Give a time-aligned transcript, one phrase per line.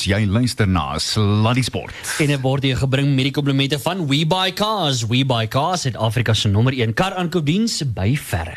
[0.00, 0.08] Sports.
[0.08, 1.94] Jy luister na Sluddy Sport.
[2.20, 5.04] En dit word hier gebring met die komplimente van WeBuyCars.
[5.10, 8.56] WeBuyCars het Afrika se nommer 1 kar aankoopdiens by verre.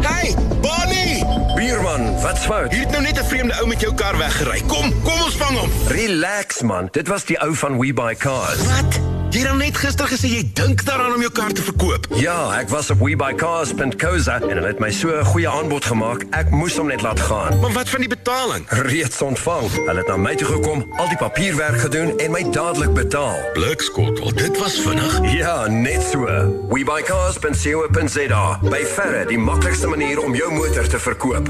[0.00, 1.24] Hey, Bonnie!
[1.56, 2.72] Bierman, wat's fout?
[2.72, 4.60] Hier het nou net 'n vreemde ou met jou kar weggery.
[4.66, 5.70] Kom, kom ons vang hom.
[5.88, 8.64] Relax man, dit was die ou van We Buy Cars.
[8.66, 9.19] Wat?
[9.30, 12.08] Jy het dan net gister gesê jy dink daaraan om jou kar te verkoop.
[12.18, 16.24] Ja, ek was op webuycars.co.za en hulle het my so 'n goeie aanbod gemaak.
[16.34, 17.60] Ek moes hom net laat gaan.
[17.60, 18.66] Maar wat van die betaling?
[18.68, 19.70] Reeds ontvang.
[19.70, 23.38] Hulle het na my toe gekom, al die papierwerk gedoen en my dadelik betaal.
[23.52, 25.20] Blikskottel, dit was vinnig.
[25.32, 26.26] Ja, net so.
[26.68, 28.58] webuycars.co.za.
[28.62, 31.48] By verre die maklikste manier om jou motor te verkoop.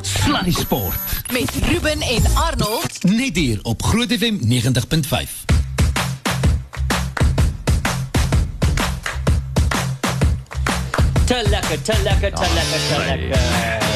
[0.00, 1.00] Sluddy Sport.
[1.32, 3.02] Met Ruben en Arnold.
[3.02, 5.63] Net hier op Groot FM 90.5.
[11.24, 13.38] Te lekker, te lekker, te lekker, te lekker.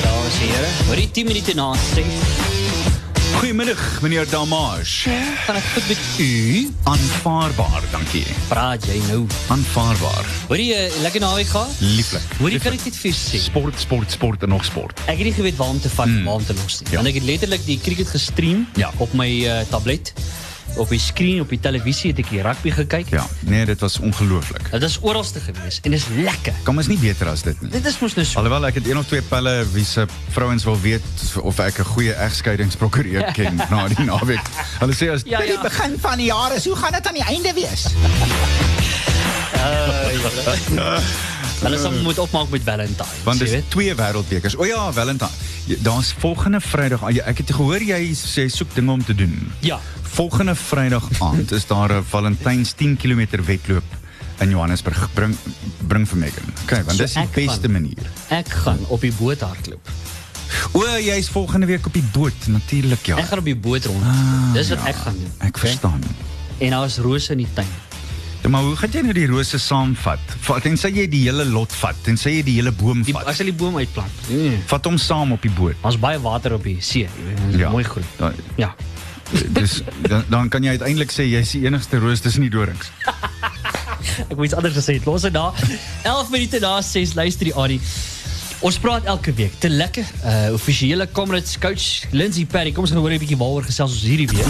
[0.03, 2.07] Dames en heren, hoor die 10 minute na 6.
[3.39, 5.13] Goeiemiddag, meneer Damage.
[5.45, 6.31] Gaan ek goed met u?
[6.89, 8.25] Aanvaarbaar, dankie.
[8.49, 9.21] Praat jy nou?
[9.53, 10.25] Aanvaarbaar.
[10.49, 11.77] Hoor jy uh, lekker naweek gehad?
[11.85, 12.25] Lieflik.
[12.41, 13.45] Hoor jy kan ek dit vir jou sê?
[13.45, 15.05] Sport, sport, sport en nog sport.
[15.05, 16.25] Ek het nie geweet waar om te vat, mm.
[16.25, 16.95] waar om te los nie.
[16.95, 17.03] Ja.
[17.03, 18.89] Want ek het letterlik die cricket gestream Ja.
[19.05, 20.15] op my uh, tablet.
[20.79, 23.09] Op die skerm, op die televisie het ek die rugby gekyk.
[23.11, 24.69] Ja, nee, dit was ongelooflik.
[24.71, 26.55] Dit is oralste gewees en dis lekker.
[26.63, 27.71] Kan mens nie beter as dit nie.
[27.75, 28.39] Dit is mos nou so.
[28.39, 31.03] Alhoewel ek het een of twee pelle wie se vrouens wil weet
[31.43, 34.47] of ek 'n goeie egskeidingsprokureur ken na die naweek.
[34.79, 35.61] Hulle sê as Ja, ja.
[35.63, 37.87] begin van die jaar is, hoe gaan dit aan die einde wees?
[41.59, 43.09] Hulle sal moet opmaak met Valentine.
[43.25, 44.55] Want dis twee wêreldbekers.
[44.57, 45.31] O ja, Valentine.
[45.83, 47.03] Daar's volgende Vrydag.
[47.03, 49.53] ah, jy- Ek het gehoor jy sê soek dinge om te doen.
[49.61, 49.81] Ja.
[50.13, 53.83] Volgende Vrydag aand is daar 'n Valentyns 10 km wedloop
[54.39, 55.09] in Johannesburg.
[55.15, 55.37] Bring
[55.87, 56.45] bring vir Megan.
[56.63, 57.97] Okay, want So dis die beste gaan- manier.
[58.29, 59.89] Ek gaan op die boot hardloop.
[60.73, 63.17] O, jy's volgende week op die boot, natuurlik ja.
[63.17, 64.03] Ek gaan op die boot rond.
[64.53, 65.31] Dis wat ek gaan doen.
[65.39, 66.03] Ek verstaan.
[66.59, 67.67] En daar is rose in die tuin.
[68.43, 70.19] Ja, maar hoe gaan jy nou die rose saamvat?
[70.41, 73.27] Vat tensy jy die hele lot vat, tensy jy die hele boom Die, vat.
[73.27, 74.11] ek sal die boom uitplant.
[74.31, 74.63] Mm.
[74.67, 75.75] Vat hom saam op die boot.
[75.83, 77.01] Daar's baie water op die see.
[77.03, 77.71] jy weet, is Ja.
[77.71, 78.05] Mooi groen.
[78.17, 78.75] Da- Ja.
[79.31, 82.91] Dis dan, dan kan jy uiteindelik sê jy's die enigste roos tussen die dorings.
[84.31, 85.05] Ek moet iets anders gesê het.
[85.05, 85.53] Los dit daar.
[86.03, 87.81] 11 minute na 6 luister die Adi.
[88.61, 89.53] Ons praat elke week.
[89.63, 90.07] Te lekker.
[90.25, 92.73] Uh offisiële Comrades coach Lindsay Perry.
[92.73, 94.47] Kom ons gaan hoor 'n bietjie waaroor gesels ons hierdie week.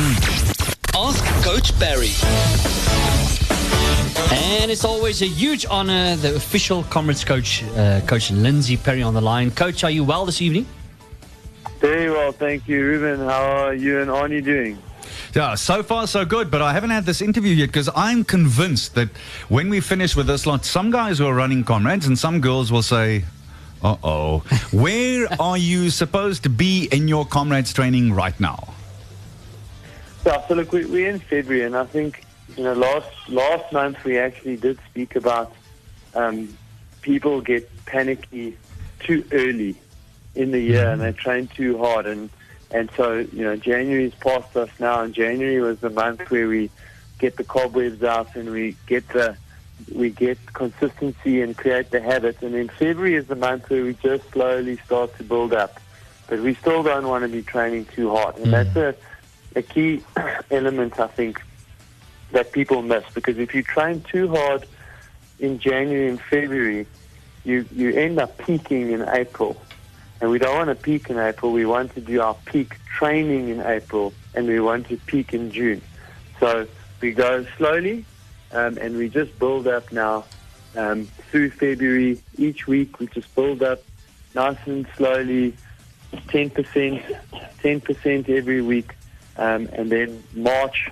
[0.97, 2.13] Ask Coach Barry.
[4.31, 9.15] And it's always a huge honor the official Comrades coach uh, coach Lindsay Perry on
[9.15, 9.51] the line.
[9.51, 10.67] Coach, are you well this evening?
[11.81, 13.21] Very well, thank you, Ruben.
[13.21, 14.79] How are you and Arnie doing?
[15.35, 18.95] Yeah, so far so good, but I haven't had this interview yet because I'm convinced
[18.97, 19.09] that
[19.49, 22.83] when we finish with this lot, some guys will running comrades and some girls will
[22.83, 23.25] say,
[23.83, 24.39] uh oh,
[24.73, 28.75] where are you supposed to be in your comrades training right now?
[30.27, 32.25] Yeah, so look, we, we're in February, and I think
[32.57, 35.55] you know last last month we actually did speak about
[36.15, 36.57] um,
[37.03, 38.57] people get panicky
[38.99, 39.77] too early
[40.35, 41.19] in the year, and they mm-hmm.
[41.19, 42.31] train too hard, and
[42.71, 46.71] and so you know January's past us now, and January was the month where we
[47.19, 49.37] get the cobwebs out and we get the
[49.93, 53.95] we get consistency and create the habit, and then February is the month where we
[53.95, 55.81] just slowly start to build up,
[56.29, 58.95] but we still don't want to be training too hard, and that's mm.
[58.95, 58.95] a
[59.59, 60.03] a key
[60.51, 61.43] element, I think,
[62.33, 63.05] that people miss.
[63.15, 64.67] Because if you train too hard
[65.39, 66.87] in January and February,
[67.45, 69.61] you, you end up peaking in April.
[70.21, 71.53] And we don't want to peak in April.
[71.53, 75.53] We want to do our peak training in April, and we want to peak in
[75.53, 75.81] June.
[76.41, 76.67] So
[77.01, 78.05] we go slowly,
[78.53, 80.25] um, and we just build up now
[80.77, 82.21] um, through February.
[82.37, 83.83] Each week, we just build up
[84.35, 85.57] nice and slowly,
[86.13, 87.21] 10%,
[87.63, 88.95] 10% every week.
[89.37, 90.91] Um, and then March,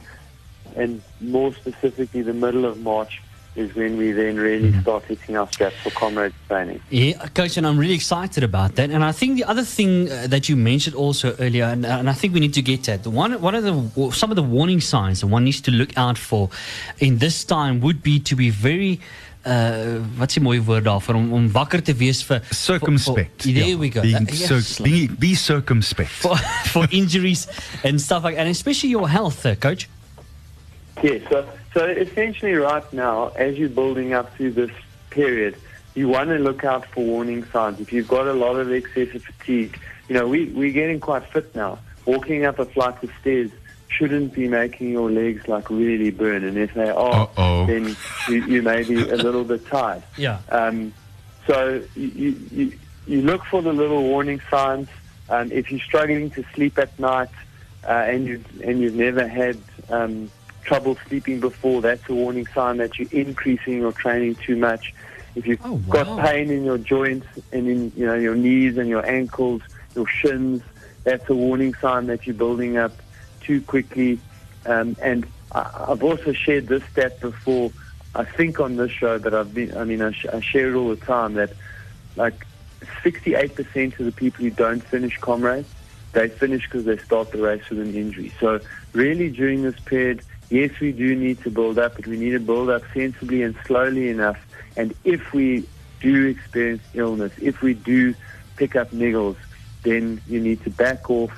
[0.77, 3.21] and more specifically the middle of March,
[3.57, 6.81] is when we then really start hitting our straps for comrades training.
[6.91, 8.91] Yeah, coach, and I'm really excited about that.
[8.91, 12.13] And I think the other thing uh, that you mentioned also earlier, and, and I
[12.13, 14.81] think we need to get at the one, one of the some of the warning
[14.81, 16.49] signs that one needs to look out for
[16.99, 19.01] in this time would be to be very.
[19.47, 23.43] Uh, wat is die mooie woord daarvoor om om wakker te wees vir Circumspect.
[23.43, 23.79] For, for, there Yeah.
[23.79, 24.01] we go.
[24.03, 24.81] Being Uh, cir- yes.
[24.83, 26.11] be, be circumspect.
[26.25, 26.37] for,
[26.73, 27.47] for injuries
[27.85, 29.55] and stuff like and especially your health, uh,
[30.97, 31.23] coach.
[31.23, 34.71] Yeah, so, so essentially right now, as you're building up through this
[35.11, 35.57] period,
[35.95, 37.81] you want to look out for warning signs.
[37.81, 39.79] If you've got a lot of excessive fatigue,
[40.09, 41.79] you know, we, we're getting quite fit now.
[42.05, 43.51] Walking up a flight of stairs
[43.89, 46.45] shouldn't be making your legs like really burn.
[46.45, 47.67] And if they are, Uh-oh.
[47.67, 47.97] then
[48.29, 50.03] you, you may be a little bit tired.
[50.17, 50.41] Yeah.
[50.51, 50.93] Um,
[51.47, 52.73] so you, you,
[53.07, 54.89] you look for the little warning signs.
[55.29, 57.31] Um, if you're struggling to sleep at night,
[57.85, 59.57] uh, and you and you've never had
[59.91, 60.31] um,
[60.67, 64.93] trouble sleeping before, that's a warning sign that you're increasing your training too much.
[65.35, 66.05] If you've Oh, wow.
[66.05, 69.63] got pain in your joints and in you know your knees and your ankles,
[69.95, 70.63] your shins,
[71.05, 72.93] that's a warning sign that you're building up
[73.41, 74.19] too quickly.
[74.65, 77.71] Um, and I, I've also shared this stat before.
[78.15, 79.77] I think on this show, but I've been.
[79.77, 81.53] I mean, I, sh- I share it all the time that
[82.17, 82.47] like
[83.05, 85.69] 68% of the people who don't finish comrades,
[86.13, 88.33] they finish because they start the race with an injury.
[88.41, 88.61] So
[88.95, 92.41] really during this period, yes, we do need to build up, but we need to
[92.41, 94.39] build up sensibly and slowly enough.
[94.77, 95.67] And if we
[96.01, 98.15] do experience illness, if we do
[98.57, 99.37] pick up niggles,
[99.83, 101.33] then you need to back off,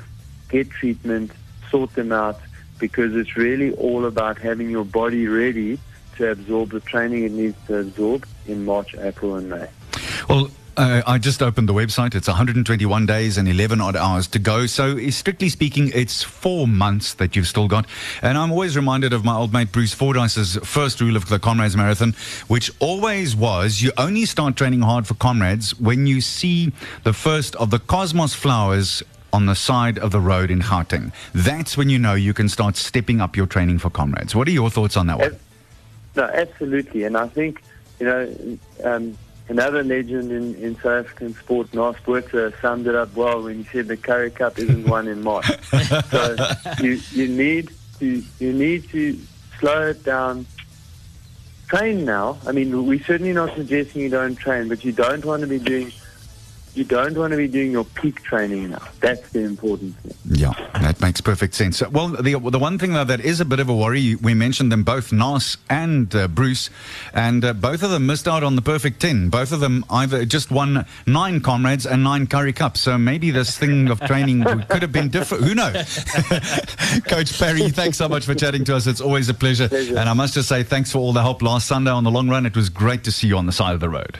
[0.48, 1.32] get treatment,
[1.70, 2.40] sort them out,
[2.78, 5.78] because it's really all about having your body ready
[6.16, 9.68] to absorb the training it needs to absorb in March, April, and May.
[10.28, 12.14] Well, uh, I just opened the website.
[12.14, 14.66] It's 121 days and 11 odd hours to go.
[14.66, 17.86] So, eh, strictly speaking, it's four months that you've still got.
[18.22, 21.76] And I'm always reminded of my old mate Bruce Fordyce's first rule of the Comrades
[21.76, 22.14] Marathon,
[22.46, 26.72] which always was you only start training hard for Comrades when you see
[27.02, 29.02] the first of the cosmos flowers
[29.32, 31.12] on the side of the road in Gauteng.
[31.34, 34.34] That's when you know you can start stepping up your training for Comrades.
[34.34, 35.36] What are your thoughts on that one?
[36.14, 37.02] No, absolutely.
[37.02, 37.62] And I think,
[37.98, 39.18] you know, um,
[39.48, 43.64] another legend in, in South African sport, Nas Botha, summed it up well when he
[43.64, 45.46] said the Curry Cup isn't won in March.
[46.10, 46.36] so
[46.80, 49.18] you, you need to you need to
[49.58, 50.46] slow it down.
[51.68, 52.38] Train now.
[52.46, 55.58] I mean, we're certainly not suggesting you don't train, but you don't want to be
[55.58, 55.92] doing
[56.78, 58.82] you don't want to be doing your peak training now.
[59.00, 60.14] That's the important thing.
[60.38, 61.82] Yeah, that makes perfect sense.
[61.82, 64.70] Well, the the one thing though that is a bit of a worry, we mentioned
[64.70, 66.70] them both, Nas and uh, Bruce,
[67.12, 69.28] and uh, both of them missed out on the perfect ten.
[69.28, 72.80] Both of them either just won nine comrades and nine curry cups.
[72.80, 75.44] So maybe this thing of training could have been different.
[75.44, 75.74] Who knows?
[77.08, 78.86] Coach Perry, thanks so much for chatting to us.
[78.86, 79.68] It's always a pleasure.
[79.68, 79.98] Pleasure.
[79.98, 82.28] And I must just say thanks for all the help last Sunday on the long
[82.28, 82.46] run.
[82.46, 84.18] It was great to see you on the side of the road.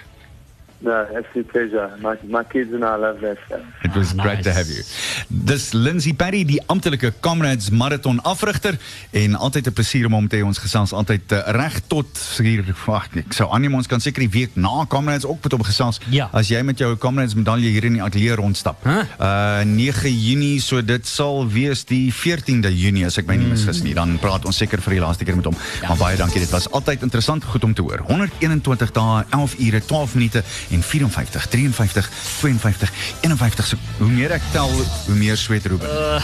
[0.81, 1.91] No, absolute pleasure.
[2.01, 3.61] My, my kids and I love that stuff.
[3.83, 4.83] It was Ah, great to have you.
[5.29, 8.79] Dis Lindsay Perry, die amptelike Comrades Marathon afrigter
[9.11, 10.45] en altyd 'n plesier om hom te hê.
[10.47, 12.07] Ons gesels altyd uh, reg tot
[12.39, 15.63] hier wag ek sou aanneem ons kan seker die week na Comrades ook met hom
[15.65, 16.29] gesels Ja.
[16.33, 18.85] as jy met jou Comrades medalje hier in die ateljee rondstap.
[18.85, 19.03] Huh?
[19.19, 23.83] Uh 9 Junie, so dit sal wees die 14de Junie as ek my nie misgis
[23.83, 23.95] nie.
[23.95, 25.57] Dan praat ons seker vir die laaste keer met hom.
[25.83, 25.89] Ja.
[25.89, 26.39] Maar baie dankie.
[26.41, 27.99] Dit was altyd interessant goed om te hoor.
[28.07, 33.67] 121 dae, 11 ure, 12 minute en 54, 53, 52, 51.
[33.67, 34.71] So, hoe meer ek tel,
[35.07, 35.89] hoe meer sweet Ruben.
[35.89, 36.23] Uh,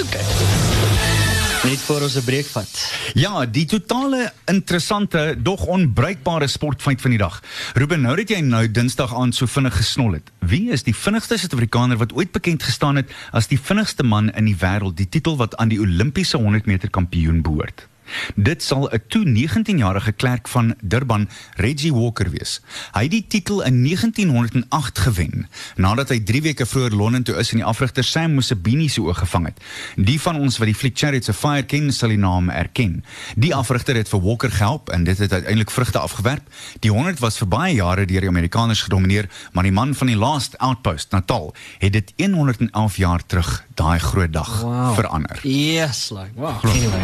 [0.00, 0.24] Okay.
[1.64, 2.92] Net voor ons 'n breek vat.
[3.14, 7.42] ja, die totale interessante, dog onbruikbare sportfeit van die dag.
[7.74, 10.30] Ruben, nou dat jy nou Dinsdag aan so vinnig gesnol het.
[10.38, 14.44] Wie is die vinnigste Suid-Afrikaner wat ooit bekend gestaan het as die vinnigste man in
[14.44, 17.86] die wêreld, die titel wat aan die Olimpiese 100 meter kampioen behoort?
[18.34, 22.60] Dit sal 'n toe 19-jarige klerk van Durban, Reggie Walker wees.
[22.92, 27.50] Hy het die titel in 1908 gewen, nadat hy 3 weke vroeër Londen toe is
[27.52, 29.60] en die afrigter Sam Musabini se oog gevang het.
[29.96, 33.04] Die van ons wat die fliek Chariots of Fire ken, sal die naam erken.
[33.36, 36.42] Die afrigter het vir Walker gehelp en dit het uiteindelik vrugte afgewerp.
[36.80, 40.16] Die 100 was vir baie jare deur die Amerikaners gedomeineer, maar die man van die
[40.16, 44.94] Last Outpost, Natal, het dit 111 jaar terug daai groot dag Wow.
[44.94, 45.38] verander.
[45.42, 46.64] Yes, like wow.
[46.64, 47.02] Anyway.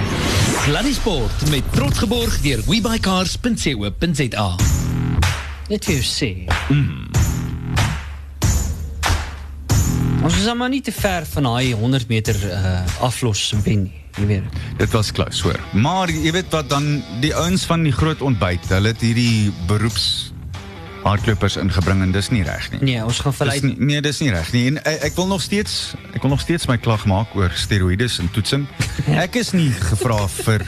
[0.64, 4.46] Sluddy Sport met trots geborg deur webycars.co.za.
[5.68, 6.28] Net vir jou sê.
[10.26, 14.00] Ons is maar nie te ver van daai 100 meter uh, aflos wen nie.
[14.16, 14.56] Jy weet.
[14.80, 15.60] Dit was close, hoor.
[15.76, 16.86] Maar jy weet wat dan
[17.20, 20.32] die ouens van die groot ontbyt, hulle het hierdie beroeps
[21.04, 22.80] hardlopers ingebring en dis nie reg nie.
[22.88, 23.60] Nee, ons gaan Dis verlei.
[23.62, 24.64] nie, nee, dis nie reg nie.
[24.72, 28.16] En ek, ek wil nog steeds ek wil nog steeds my klag maak oor steroïdes
[28.24, 28.64] en toetsing.
[29.14, 30.64] Ek is nie gevra vir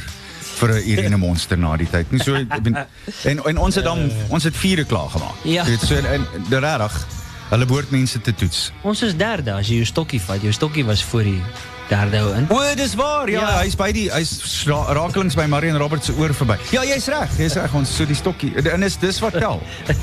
[0.59, 2.21] vir 'n Irene monster na die tyd nie.
[2.23, 5.35] So en en ons het dan ons het vierde klaar gemaak.
[5.45, 5.65] Ja.
[5.65, 7.07] Weet so en, en de regtig
[7.49, 8.73] hulle behoort mense te toets.
[8.83, 10.43] Ons is derde as jy jou stokkie vat.
[10.43, 11.43] Jou stokkie was voor die
[11.89, 12.47] derde in.
[12.51, 13.31] O, dis waar.
[13.31, 13.59] Ja, Ja.
[13.63, 16.57] hy's by die hy's ra- rakelings by Marion Roberts se oor verby.
[16.71, 17.37] Ja, jy's reg.
[17.39, 17.73] Jy's reg.
[17.75, 18.55] Ons so die stokkie.
[18.71, 19.63] En is dis wat tel.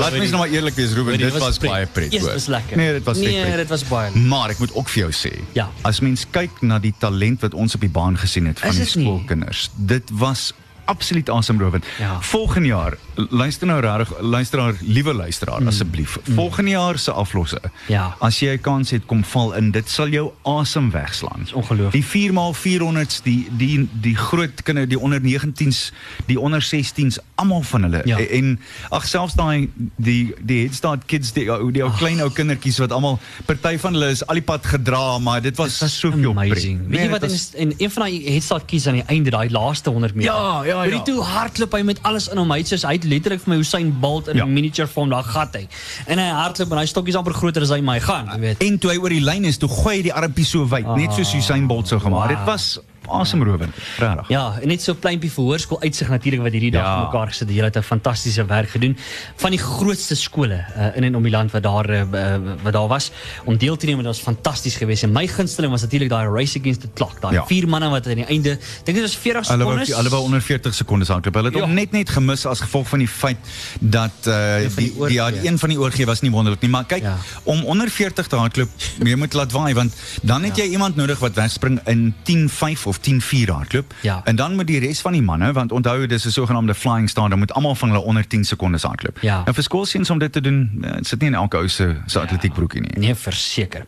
[0.00, 1.70] Laat mens nou maar eerlik wees, Ruben, dit was was pret.
[1.70, 2.12] baie pret.
[2.12, 2.76] Yes, was lekker.
[2.76, 3.56] Nee, dit was Nee, net pret.
[3.56, 5.68] dit was baie Maar ek moet ook vir jou sê, Ja.
[5.82, 8.76] as mens kyk na die talent wat ons op die baan gesien het van Is
[8.76, 10.52] die skoolkinders, dit was
[10.84, 11.84] absoluut asemrowend.
[11.98, 12.20] Ja.
[12.20, 16.18] Volgende jaar, luister nou regtig, luisteraar, liewe luisteraar asseblief.
[16.34, 17.58] Volgende jaar se aflosse.
[17.62, 17.70] Mm.
[17.86, 18.16] Ja.
[18.20, 19.70] As jy 'n kans het, kom val in.
[19.70, 21.40] Dit sal jou asem wegslaan.
[21.44, 21.92] Dis ongelooflik.
[21.92, 25.92] Die 4x400s, die die die groot kinders, die onder 19s,
[26.26, 28.00] die onder 16s, almal van hulle.
[28.04, 28.18] Ja.
[28.18, 28.60] En
[28.90, 32.78] ag selfs daai die die Head Start kids, die ou die ou klein ou kindertjies
[32.82, 36.30] wat almal party van hulle is al die pad gedra, maar dit was, was soveel
[36.30, 36.78] amazing.
[36.78, 36.88] pret.
[36.90, 39.06] Weet jy Nee, wat dit en, was- en een van daai headstart kies aan die
[39.06, 40.32] einde daai laaste 100 meter.
[40.32, 40.98] Ja, ja, Maar ja.
[41.02, 42.50] die toe hardloop hy met alles in hom.
[42.50, 44.44] Hy soos hy het letterlik vir my Usain Bolt in 'n Ja.
[44.46, 45.68] miniature vorm daar gat hy.
[46.06, 48.62] En hy hardloop en hy stokkies amper groter as hy my gaan, jy weet.
[48.62, 51.12] En toe hy oor die lyn is, toe gooi hy die armpies so wyd, net
[51.12, 52.28] soos Usain Bolt sou gemaak.
[52.28, 52.38] wow.
[52.38, 54.28] Dit was asemrowend, regtig.
[54.28, 56.94] Ja, en net so pleintjie vir hoërskool uitsig natuurlik wat hierdie dag Ja.
[56.96, 57.04] ja.
[57.04, 57.48] mekaar gesit.
[57.48, 58.96] Hulle het 'n fantastiese werk gedoen
[59.36, 62.72] van die grootste skole uh, in en om die land wat daar uh, uh, wat
[62.72, 63.10] daar was
[63.44, 65.02] om deel te neem en dit was fantasties geweest.
[65.02, 67.20] En my gunsteling was natuurlik daai race against the clock.
[67.20, 67.44] Daai Ja.
[67.46, 69.96] vier manne wat aan die einde, dink dit was 40 Hulle wou sekondes.
[69.96, 71.34] hulle wou onder 40 sekondes hardloop.
[71.34, 71.64] Hulle het Ja.
[71.64, 73.36] hom net net gemis as gevolg van die feit
[73.80, 75.40] dat uh van die die die ja, oorgee.
[75.40, 77.16] die een van die oorgee was nie wonderlik nie, maar kyk Ja.
[77.42, 78.68] om onder 40 te hardloop,
[79.04, 79.92] jy moet laat waai want
[80.22, 83.94] dan het jy iemand nodig wat wegspring in 10:5 of 10:4 hardloop.
[84.00, 84.20] Ja.
[84.24, 87.30] En dan moet die res van die manne, want onthou dis 'n sogenaamde flying start,
[87.30, 89.18] dan moet almal van hulle onder 10 sekondes hardloop.
[89.20, 89.42] Ja.
[89.46, 92.20] En vir skoolseuns om dit te doen, dit sit nie in elke ou se se
[92.20, 92.90] atletiekbroekie nie.
[92.98, 93.86] Nee, verseker.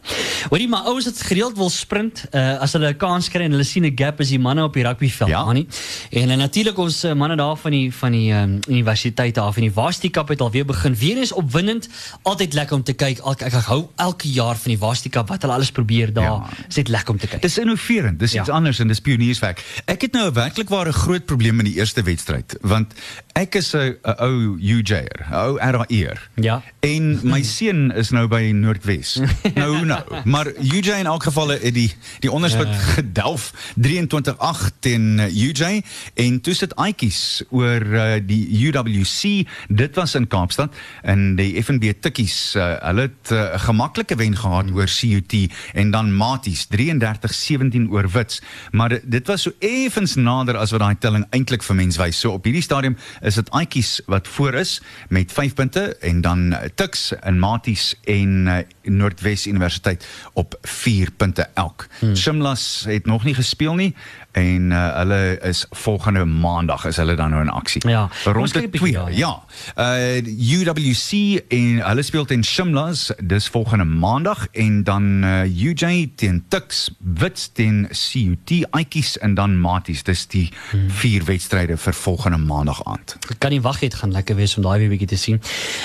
[0.49, 3.65] Hoorie, maar ouens wat gereeld wil sprint, uh, as hulle 'n kans kry en hulle
[3.65, 5.41] sien 'n gap is die manne op die rugbyveld, Ja.
[5.41, 5.67] Annie.
[6.11, 9.63] En uh, natuurlik ons uh, manne daar van die van die um, universiteit daar van
[9.63, 10.95] die Varsity Cup het alweer begin.
[10.95, 11.89] Weer eens opwindend,
[12.23, 13.19] altyd lekker om te kyk.
[13.27, 16.25] Ek, ek hou elke jaar van die Varsity Cup wat hulle alles probeer daar.
[16.25, 16.47] Ja.
[16.69, 17.43] Is lekker om te kyk.
[17.43, 18.41] Dis innoverend, dis Ja.
[18.41, 19.65] iets anders en dis pionierswerk.
[19.85, 22.95] Ek het nou 'n werklik ware groot probleem in die eerste wedstryd, want
[23.37, 26.29] ek is 'n ou UJ'er, 'n ou RAE'er.
[26.41, 26.63] Ja.
[26.81, 29.21] En my seun is nou by Noordwes.
[29.55, 30.01] nou nou,
[30.33, 32.73] maar UJ in elk geval het die die onderspit Ja.
[32.97, 35.83] gedelf 23-8 teen uh, UJ
[36.15, 39.47] en toe sit Aitjies oor uh, die UWC.
[39.69, 44.37] Dit was in Kaapstad en die FNB Tikkies, uh, hulle het uh, 'n gemaklike wen
[44.37, 45.35] gehad oor CUT
[45.75, 48.43] en dan Maties 33-17 oor Wits.
[48.73, 52.19] Maar dit- dit was so effens nader as wat daai telling eintlik vir mens wys.
[52.21, 56.53] So op hierdie stadium is dit Aitjies wat voor is met 5 punte en dan
[56.53, 61.87] uh, Tuks en Maties en uh, Noordwes Universiteit op 4 punte elk.
[61.99, 62.17] Hmm.
[62.17, 63.95] Shimlas het nog nie gespeel nie
[64.37, 67.81] en uh, hulle is volgende maandag is hulle dan nou in aksie.
[67.89, 68.07] Ja.
[68.25, 69.05] Kom Rond ons kyk die een bietjie 2.
[69.05, 69.43] daar, Ja.
[69.77, 76.43] Uh UWC en hulle speel teen Shimlas dis volgende maandag en dan uh, UJ teen
[76.49, 80.03] Tuks, Wits teen CUT, Aitjies en dan Maties.
[80.03, 80.91] Dis die Hmm.
[80.91, 83.17] vier wedstryde vir volgende maandag aand.
[83.31, 85.41] Ek kan nie wag het gaan lekker wees om daai weer bietjie te sien.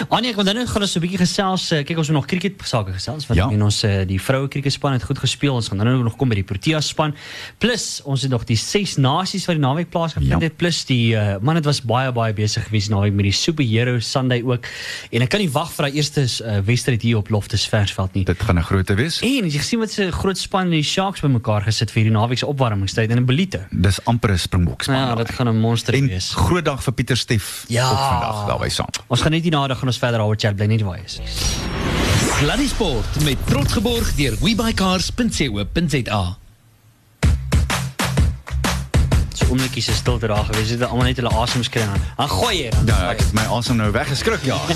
[0.09, 1.71] Anie, wil dan nou gaan ons 'n bietjie gesels.
[1.71, 3.45] eh, Kyk ons moet nog cricket sake gesels want Ja.
[3.47, 3.53] ja.
[3.53, 5.53] en ons eh, die vroue cricketspan het goed gespeel.
[5.53, 7.13] Ons gaan nou nog kom by die Proteas span.
[7.57, 10.39] Plus ons het nog die ses nasies wat die naweek plaasgevind Ja.
[10.39, 13.99] het plus die uh, man dit was baie baie besig geweest naweek met die superhero
[13.99, 14.65] Sunday ook.
[15.11, 18.25] En ek kan nie wag vir daai eerste uh, wedstryd hier op Loftus Versveld nie.
[18.25, 19.19] Dit gaan 'n groote wees.
[19.21, 22.45] En jy gesien wat se groot span die Sharks bymekaar gesit vir hierdie naweek se
[22.47, 23.65] opwarmingstyd in 'n Belite.
[23.71, 24.95] Dis amper 'n Springbok span.
[24.95, 26.31] Ja, dit gaan 'n monster en wees.
[26.35, 27.89] groot dag vir Pieter Steef Ja.
[27.91, 28.87] ook vandag daarby saam.
[29.07, 31.19] Ons gaan net hierna dan gaan ons verder daaroor chat bly net waar is.
[32.39, 36.40] Sluddy Sport met trots geborg deur webycars.co.za.
[39.41, 40.67] So oomlikies is stilte daar gewees.
[40.67, 42.01] Dit het almal net hulle asem skry aan.
[42.17, 42.85] Dan gooi jy dan.
[42.93, 44.59] Ja, ek het my asem nou weggeskrik ja.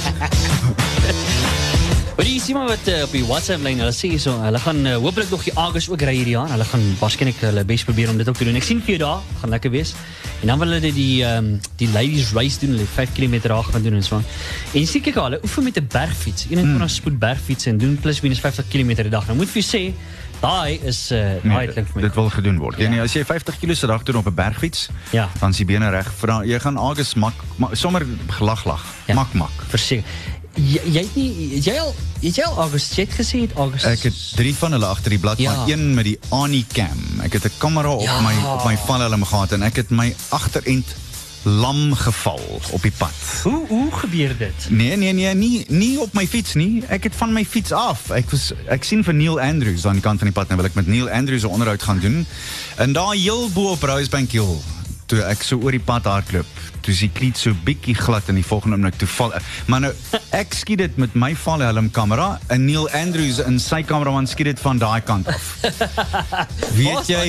[2.15, 4.77] Maar jy sien maar wat uh, op die WhatsApp lyn, hulle sê so, hulle gaan
[4.87, 6.47] uh, hopelik nog die Agus ook ry hierdie jaar.
[6.53, 8.55] Hulle gaan waarskynlik hulle bes probeer om dit ook te doen.
[8.55, 9.91] Ek sien vir jou daar, gaan lekker wees.
[10.39, 11.49] En dan wil hulle die um,
[11.81, 14.21] die ladies race doen, hulle 5 km daar gaan doen en so.
[14.21, 16.47] En jy sien kyk hulle oefen met 'n bergfiets.
[16.47, 16.87] 21 mm.
[16.95, 19.27] spoed bergfiets en doen plus minus 50 km per dag.
[19.27, 19.83] Nou moet vir jou sê,
[20.39, 22.77] daai is uh, Nee, dit wil gedoen word.
[22.77, 22.83] Ja.
[22.83, 22.89] Ja.
[22.89, 25.29] Nee, as jy 50 km se dag doen op 'n bergfiets, Ja.
[25.39, 26.11] dan is die bene reg.
[26.43, 28.83] Jy gaan Agus mak, mak sommer gelag lag.
[29.05, 29.13] Ja.
[29.13, 29.51] Mak mak.
[29.67, 30.03] Verseker.
[30.55, 33.07] Jy, jy het nie het jy al het jy al August jy
[33.41, 35.51] het August Ek het drie van hulle agter die blad, Ja.
[35.55, 37.19] maar een met die Anicam.
[37.23, 38.21] Ek het 'n kamera op Ja.
[38.21, 40.85] my op my valhelm gehad en ek het my agterend
[41.45, 43.41] lam geval op die pad.
[43.43, 44.67] Hoe hoe gebeur dit?
[44.69, 46.83] Nee nee nee, nie nie op my fiets nie.
[46.89, 48.09] Ek het van my fiets af.
[48.09, 50.69] Ek was ek sien vir Neil Andrews aan die kant van die pad nou wil
[50.69, 52.25] ek met Neil Andrews 'n onderhoud gaan doen.
[52.75, 54.74] En daar heel bo op Rosebank Hill
[55.11, 56.49] toe ek so oor die pad hardloop.
[56.85, 59.33] Toe is die kliet so bietjie glad in die volgende oomblik toe val.
[59.69, 59.91] Maar nou
[60.37, 64.61] ek skiet dit met my valhelm kamera en Neil Andrews in sy kameraman skiet dit
[64.61, 65.47] van daai kant af.
[66.79, 67.23] Weet jy?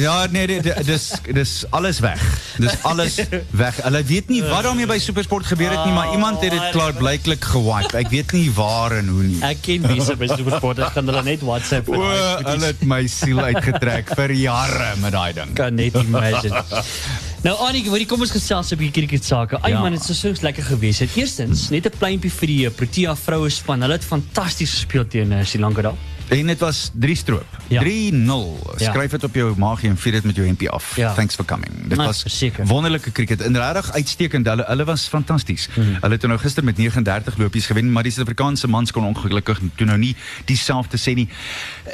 [0.00, 2.22] Ja, nee, dis dis alles weg.
[2.62, 3.18] Dis alles
[3.50, 3.80] weg.
[3.82, 6.94] Hulle weet nie wat daarmee by Supersport gebeur het nie, maar iemand het dit klaar
[6.96, 7.96] blyklik gewipe.
[7.98, 9.40] Ek weet nie waar en hoe nie.
[9.46, 13.40] Ek ken mense by Supersport, ek kan hulle net WhatsApp daai hulle het my siel
[13.42, 15.54] uitgetrek vir jare met daai ding.
[15.58, 16.64] kan net imagine.
[17.42, 19.58] Nou Annie, hoor jy kom ons gesels 'n bietjie cricket sake.
[19.62, 19.80] Ai Ja.
[19.82, 21.10] man, dit sou so lekker gewees het.
[21.16, 23.80] Eerstens, net 'n pleintjie vir die eh, Protea vroue span.
[23.82, 25.96] Hulle het fantasties gespeel teen uh, Sri Lanka daar.
[26.28, 27.46] En dit was 3 stroop.
[27.68, 27.82] Ja.
[27.82, 27.86] 3-0.
[28.78, 28.90] Ja.
[28.90, 30.96] Skryf dit op jou maagie en vier dit met jou hempie af.
[30.96, 31.12] Ja.
[31.14, 31.72] Thanks for coming.
[31.88, 32.66] Dit was verseker.
[32.66, 34.46] wonderlike cricket en regtig uitstekend.
[34.46, 35.68] Hulle hulle was fantasties.
[35.74, 35.94] Mhm.
[36.00, 39.86] Hulle het nou gister met 39 lopies gewen, maar die Suid-Afrikaanse mans kon ongelukkig toe
[39.86, 41.28] nou nie dieselfde sê nie.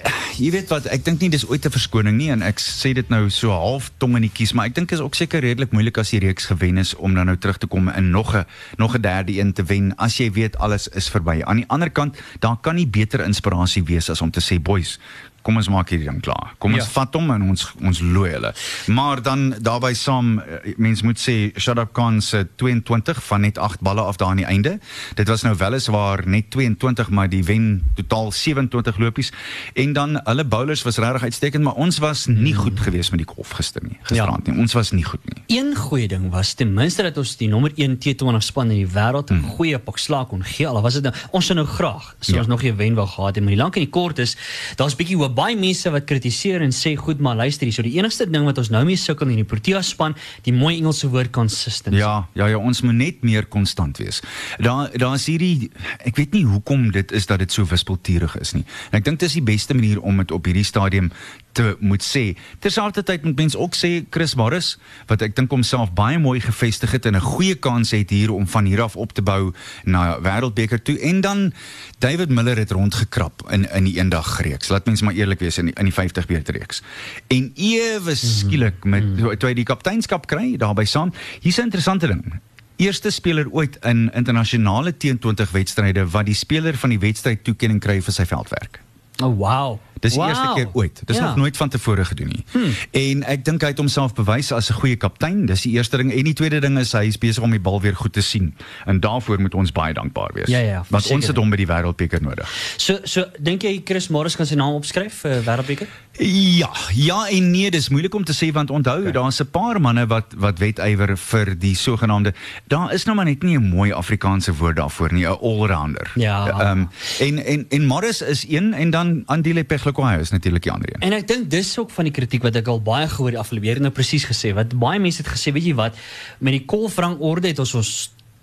[0.02, 2.92] Eh, Jy weet wat, ek dink nie dis ooit 'n verskoning nie en ek sê
[2.94, 5.72] dit nou so half tong in die kies, maar ek dink is ook seker redelik
[5.72, 8.44] moeilik as die reeks gewen is om dan nou terug te kom en nog 'n
[8.76, 11.40] nog 'n derde een te wen as jy weet alles is verby.
[11.44, 14.98] Aan die ander kant, daar kan nie beter inspirasie wees as om te sê boys,
[15.42, 16.54] kom ons maak hierdie ding klaar.
[16.58, 16.90] Kom ons Ja.
[16.90, 18.52] vat hom en ons ons looi hulle.
[18.86, 23.58] Maar dan daarbey saam eh, mens moet sê Shut Up Khan se 22 van net
[23.58, 24.78] 8 balle af daar aan die einde.
[25.14, 29.32] Dit was nou weliswaar net 22 maar die wen totaal 27 lopies
[29.74, 33.34] en dan hulle bowlers was regtig uitstekend maar ons was nie goed geweest met die
[33.34, 33.98] golf gister nie.
[34.02, 34.58] Gisterand nie.
[34.58, 35.58] Ons was nie goed nie.
[35.58, 38.92] Een goeie ding was ten minste dat ons die nommer 1 T20 span in die
[38.94, 39.50] wêreld 'n Hmm.
[39.56, 40.66] goeie pak slaag kon gee.
[40.66, 42.38] Al was dit nou ons sou nou graag sou Ja.
[42.38, 44.36] ons nog 'n wen wou gehad het, maar die lank en die kort is
[44.76, 47.96] daar's bietjie hoe baie mense wat kritiseer en sê goed, maar luister hier, so die
[47.98, 50.16] enigste ding wat ons nou mee sukkel in die Protea span,
[50.46, 52.00] die mooi Engelse woord consistency.
[52.00, 54.22] Ja, ja, ja, ons moet net meer konstant wees.
[54.64, 55.70] Daar daar's hierdie
[56.08, 58.64] ek weet nie hoekom dit is dat dit so wispelturig is nie.
[58.90, 61.12] En ek dink dis die beste manier om dit op hierdie stadium
[61.58, 62.36] te moet sê.
[62.62, 64.76] Terselfdertyd moet mens ook sê Chris Morris
[65.10, 68.46] wat ek dink homself baie mooi gevestig het en 'n goeie kans het hier om
[68.46, 69.52] van hier af op te bou
[69.84, 71.52] na Wêreldbeker toe en dan
[71.98, 74.68] David Miller het rondgekrap in in die eendag reeks.
[74.68, 76.82] Laat mens maar eerlik wees in die, in die 50 beurt reeks.
[77.26, 81.12] En ewe skielik met toe hy die kapteinskap kry daarby saam.
[81.40, 82.40] Hier's 'n interessante ding.
[82.76, 88.02] Eerste speler ooit in internasionale T20 wedstryde wat die speler van die wedstryd toekenning kry
[88.02, 88.80] vir sy veldwerk.
[89.22, 89.80] Oh wow.
[90.00, 90.28] Dis die wow.
[90.28, 91.02] eerste keer ooit.
[91.04, 91.26] Dis ja.
[91.26, 92.44] nog nooit van tevore gedoen nie.
[92.52, 92.74] Hmm.
[92.90, 95.46] En ek dink hy het homself bewys as 'n goeie kaptein.
[95.46, 97.80] Dis die eerste ding en die tweede ding is hy is besig om die bal
[97.80, 98.54] weer goed te sien.
[98.86, 100.48] En daarvoor moet ons baie dankbaar wees.
[100.48, 102.48] Ja, ja, Want ons het hom by die wêreldbeker nodig.
[102.76, 105.88] So so dink jy Chris Morris kan sy naam opskryf vir Wêreldbeker?
[106.18, 109.12] Ja, ja en nee, dis moeilik om te sê want onthou, okay.
[109.12, 112.34] daar's 'n paar manne wat wat wetywer vir die sogenaamde
[112.66, 116.10] daar is nou maar net nie 'n mooi Afrikaanse woord daarvoor nie, 'n all-rounder.
[116.14, 116.48] Ja.
[116.48, 116.86] Ehm
[117.20, 121.00] en en en Morris is een en dan Andile Peglokoy is natuurlik die ander een.
[121.00, 123.66] En ek dink dis ook van die kritiek wat ek al baie gehoor die afgelope
[123.66, 125.96] jaar nou presies gesê wat baie mense het gesê weet jy wat
[126.44, 127.92] met die kolfrangorde het ons ons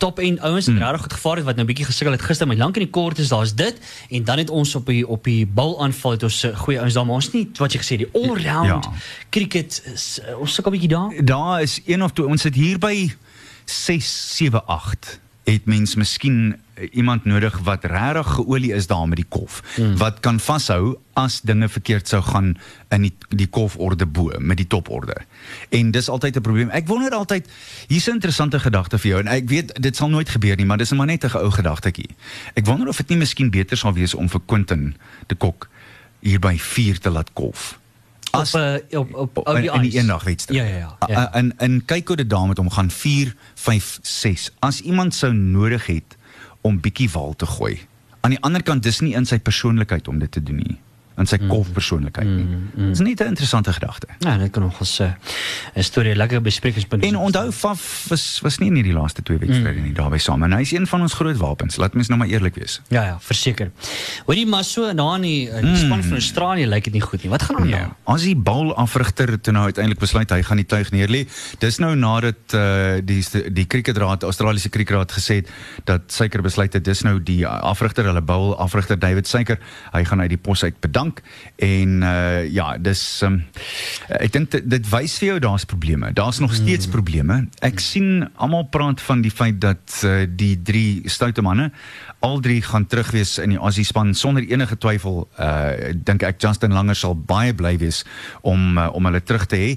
[0.02, 0.78] top end ouens mm.
[0.82, 3.20] regtig goed gevaar het wat nou bietjie gesukkel het gister maar lank in die kort
[3.24, 3.78] is daar's dit
[4.10, 6.98] en dan het ons op die op die bal aanval het ons uh, goeie ouens
[6.98, 8.96] daar maar ons nie wat jy gesê die all round Ja.
[9.30, 12.82] cricket is, uh, ons sukkel bietjie daar Daar is een of twee ons sit hier
[12.82, 13.14] by
[13.66, 19.22] 6 7 8 het mens miskien eh, iemand nodig wat regtig geolie is daar met
[19.22, 19.98] die kolf hmm.
[19.98, 22.56] wat kan vashou as dinge verkeerd sou gaan
[22.90, 25.16] in die die kolforde bo met die toporde.
[25.70, 26.70] En dis altyd 'n probleem.
[26.70, 27.50] Ek wonder altyd
[27.88, 30.78] hier's 'n interessante gedagte vir jou en ek weet dit sal nooit gebeur nie, maar
[30.78, 32.10] dis maar net 'n ou gedagtetjie.
[32.54, 34.96] Ek wonder of dit nie miskien beter sal wees om vir Quentin
[35.28, 35.70] de Kok
[36.20, 37.80] hier by 4 te laat kolf.
[38.40, 40.60] Op uh, op op, op in, die in die eendagwedstryd.
[40.60, 41.08] Ja ja ja.
[41.08, 41.34] ja.
[41.34, 44.52] En en kyk hoe dit daar met hom gaan 4 5 6.
[44.60, 46.18] As iemand sou nodig het
[46.62, 47.80] om bietjie wal te gooi.
[48.22, 50.80] Aan die ander kant dis nie in sy persoonlikheid om dit te doen nie.
[51.18, 52.46] In sy kolf persoonlikheid nie.
[52.90, 54.08] Dis net 'n interessante gedagte.
[54.20, 55.04] Ja, dit kan nog ons 'n
[55.76, 57.04] uh, storie lekker besprekingspunt.
[57.04, 60.44] En onthou Faf was was nie in hierdie laaste twee wedstryde nie daarbey saam.
[60.44, 61.76] En hy is een van ons groot wapens.
[61.78, 62.82] Laat mens nou maar eerlik wees.
[62.88, 63.72] Ja ja, verseker.
[64.26, 67.30] Hoorie maar so na in die, die span van Australië lyk dit nie goed nie.
[67.30, 67.78] Wat gaan aan Ja.
[67.80, 67.92] nou?
[68.04, 71.28] As die balafrigter toe nou uiteindelik besluit hy gaan die tuig neerlê.
[71.60, 73.24] Dis nou nadat uh, die
[73.54, 75.50] die cricketraad, Australiese cricketraad gesê het
[75.84, 79.60] dat Suiker besluit het dis nou die afrigter, hulle bal afrigter David Suiker.
[79.92, 81.05] Hy gaan uit die pos uit bedank
[81.56, 83.40] en uh, ja, dis um,
[84.08, 86.12] ek dink dit, dit wys vir jou daar's probleme.
[86.14, 87.48] Daar's nog steeds probleme.
[87.66, 91.72] Ek sien almal praat van die feit dat uh, die drie stoute manne
[92.26, 95.28] al drie gaan terug wees in die Aussie span sonder enige twyfel.
[95.38, 98.04] Uh dink ek Justin Langer sal baie bly wees
[98.42, 99.72] om uh, om hulle terug te hê.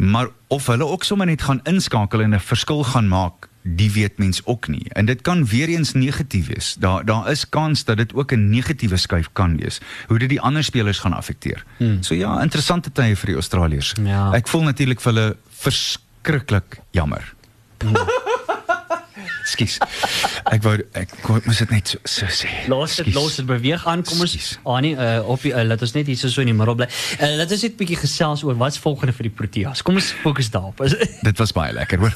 [0.00, 4.18] Maar of hulle ook sommer net gaan inskakel en 'n verskil gaan maak, die weet
[4.18, 4.86] mens ook nie.
[4.92, 6.74] En dit kan weer eens negatief wees.
[6.78, 9.80] Daar daar is kans dat dit ook 'n negatiewe skuif kan wees.
[10.06, 11.64] Hoe dit die ander spelers gaan affekteer.
[11.76, 12.02] Hmm.
[12.02, 13.92] So ja, interessante tye vir die Australiërs.
[14.04, 14.32] Ja.
[14.32, 17.34] Ek voel natuurlik vir hulle verskriklik jammer.
[19.60, 19.78] Ekskuus.
[20.50, 22.50] Ek wou ek wou mos dit net so, so sê.
[22.70, 24.02] Los dit, los dit beweeg aan.
[24.06, 24.58] Kom ons Ekskuus.
[24.70, 26.88] Annie, uh, op die, uh, laat ons net hier so in die middel bly.
[27.18, 29.82] Uh, laat ons net 'n bietjie gesels oor wat's volgende vir die Proteas.
[29.82, 30.80] Kom ons fokus daarop.
[31.28, 32.14] Dit was baie lekker, hoor.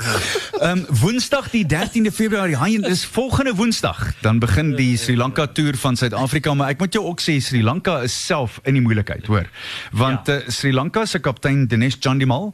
[0.61, 5.47] Ehm um, Woensdag die 13de Februarie, hy is volgende Woensdag, dan begin die Sri Lanka
[5.47, 8.83] toer van Suid-Afrika, maar ek moet jou ook sê Sri Lanka is self in die
[8.85, 9.49] moeilikheid, hoor.
[9.93, 10.41] Want ja.
[10.41, 12.53] uh, Sri Lanka se kaptein Dinesh Chandimal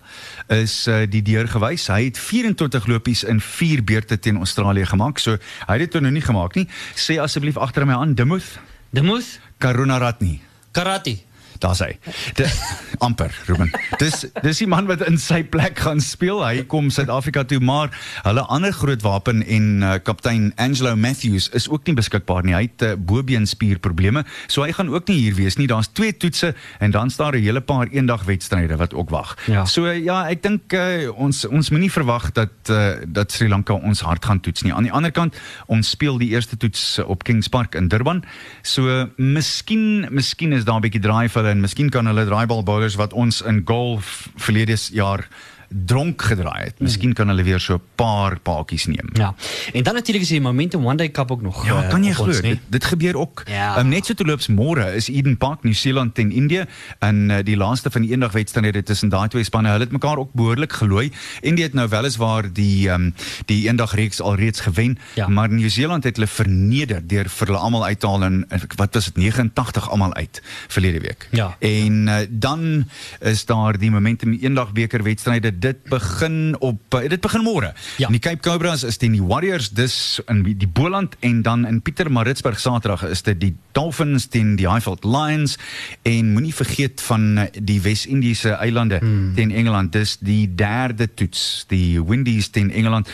[0.48, 1.88] is uh, die deur gewys.
[1.92, 5.18] Hy het 24 lopies in 4 beurte teen Australië gemaak.
[5.18, 6.68] So hy het dit toe nou nie gemaak nie.
[6.94, 8.58] Sê asseblief agter my aan Dimuth
[8.90, 10.40] Demuth Karunaratne.
[10.72, 11.20] Karate.
[11.60, 11.98] Daar's hy.
[12.38, 12.46] De,
[13.04, 13.68] amper, Ruben.
[14.00, 16.40] Dis dis die man wat in sy plek gaan speel.
[16.40, 17.92] Hy kom Suid-Afrika toe, maar
[18.24, 22.56] hulle ander groot wapen en uh, kaptein Angelo Matthews is ook nie beskikbaar nie.
[22.56, 25.68] Hy het uh, bobeenspierprobleme, so hy gaan ook nie hier wees nie.
[25.68, 29.36] Daar's twee toetse en dan staan 'n hele paar eendagwedstryde wat ook wag.
[29.46, 29.66] Ja.
[29.68, 33.76] So uh, ja, ek dink uh, ons ons moenie verwag dat uh, dat Sri Lanka
[33.76, 34.72] ons hard gaan toets nie.
[34.72, 38.24] Aan die ander kant, ons speel die eerste toets op Kings Park in Durban.
[38.62, 42.26] So uh, miskien miskien is daar 'n bietjie draai vir hulle en miskien kan hulle
[42.28, 45.26] draaibal bowlers wat ons in golf verlede jaar
[45.70, 46.80] dronk gedraai het.
[46.80, 49.08] Miskien kan hulle weer so 'n paar paadjies neem.
[49.12, 49.34] Ja.
[49.72, 51.66] En dan natuurlik is die Momentum One Day Cup ook nog.
[51.66, 52.40] Ja, eh, kan jy op glo?
[52.40, 53.42] Dit, dit gebeur ook.
[53.46, 53.78] Ja.
[53.78, 56.64] Um, net so te loops môre is Eden Park, Nieu-Seeland teen Indië
[56.98, 59.68] en uh, die laaste van die eendagwedstryde tussen daai twee spanne.
[59.68, 61.12] Hulle het mekaar ook behoorlik gelooi.
[61.40, 63.14] Indië het nou weliswaar die um,
[63.46, 65.28] die eendagreeks alreeds gewen, Ja.
[65.28, 68.94] maar Nieu-Seeland het hulle verneder deur vir hulle almal uit te haal en en wat
[68.94, 71.28] was dit 89 almal uit verlede week.
[71.30, 71.56] Ja.
[71.58, 72.84] En uh, dan
[73.20, 75.58] is daar die Momentum eendagbeker wedstryde.
[75.60, 77.72] Dit begin op uh, dit begin môre.
[78.00, 78.08] Ja.
[78.08, 81.82] In die Cape Cobras is teen die Warriors dis in die Boland en dan in
[81.84, 85.58] Pietermaritzburg Saterdag is dit die Dolphins teen die Highveld Lions
[86.02, 89.34] en moenie vergeet van eh, die Wes-Indiese eilande hmm.
[89.36, 93.10] teen Engeland dis die derde toets die Windies teen Engeland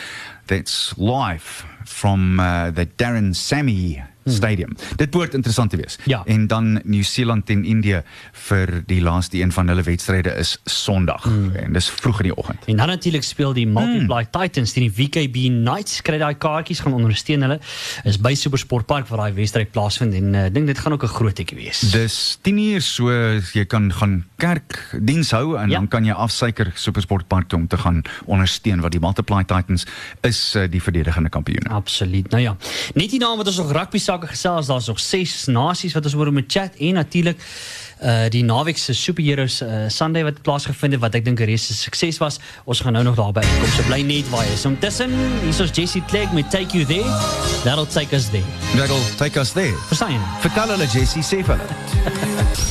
[0.47, 4.75] that's live from uh, the Darren Sammy Stadium.
[4.95, 5.97] Dit behoort interessant te wees.
[6.05, 6.21] Ja.
[6.25, 11.73] En dan Nieu-Seeland teen Indië vir die laaste een van hulle wedstryde is Sondag en
[11.73, 12.65] dis vroeg in die oggend.
[12.65, 14.31] En dan natuurlik speel die Multiply mm.
[14.31, 16.01] Titans teen die WKB Knights.
[16.01, 17.59] Kry daai kaartjies gaan ondersteun hulle.
[18.03, 21.03] Is by Supersport Park waar daai wedstryd plaasvind en ek uh, dink dit gaan ook
[21.03, 21.79] 'n groot ekkie wees.
[21.91, 23.09] Dis 10 uur so
[23.53, 25.77] jy kan gaan kerkdiens hou en Ja.
[25.77, 29.85] dan kan jy afsuiker Supersportpark toe om te gaan ondersteun wat die Multiply Titans
[30.21, 31.69] is uh, die verdedigende kampioene.
[31.69, 32.29] Absoluut.
[32.29, 32.55] Nou ja,
[32.93, 36.31] net hierna met ons nog rugby sake gesels, daar's nog 6 nasies wat ons oor
[36.33, 37.37] moet chat en natuurlik
[37.97, 41.73] uh die naweek se superheroes uh, Sunday wat plaasgevind het wat ek dink 'n reuse
[41.73, 42.39] sukses was.
[42.65, 43.71] Ons gaan nou nog daarby uitkom.
[43.73, 44.65] So bly net waar jy is.
[44.65, 45.09] Intussen,
[45.41, 47.09] hier's ons Jessie Clegg met Take You There.
[47.63, 48.45] That'll take us there.
[48.75, 49.73] That'll take us there.
[49.89, 50.21] Verstaan jy?
[50.41, 51.75] Vertel hulle Jessie sê vir hulle.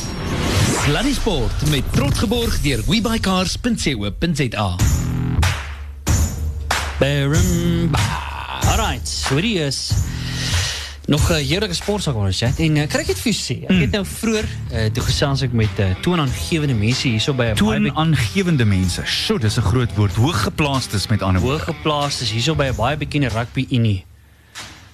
[0.86, 4.76] Sluddy Sport met trots geborg deur webycars.co.za.
[6.98, 7.90] Barum.
[8.70, 9.90] Alright, so hier is
[11.06, 13.56] nog uh, ons chat en uh, dit vir jou sê?
[13.68, 17.54] Ek het nou vroeër uh, toe gesels ek met uh, toonaangewende mense hierso by 'n
[17.60, 19.02] Toonaangewende mense.
[19.06, 20.14] Sjoe, dis 'n groot woord.
[20.14, 21.64] Hooggeplaastes met ander woorde.
[21.64, 24.04] hooggeplaas is hierso by 'n baie bekende rugby unie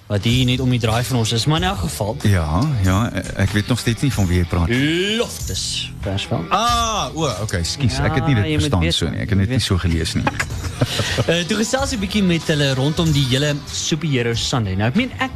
[0.07, 2.97] wat hier net om die draai van ons is, maar in elk geval Ja, ja,
[3.39, 4.69] ek weet nog steeds nie van wie jy praat.
[5.17, 6.49] Loftus Versveld.
[6.49, 7.97] Ah, o, okay, skus.
[7.97, 9.19] Ja, ek het nie dit jy moet verstaan weet- so nie.
[9.23, 10.23] Ek het dit nie so gelees nie.
[10.23, 14.75] Uh, toe gesels ek 'n bietjie met hulle rondom die hele superhero Sunday.
[14.75, 15.31] Nou ek meen ek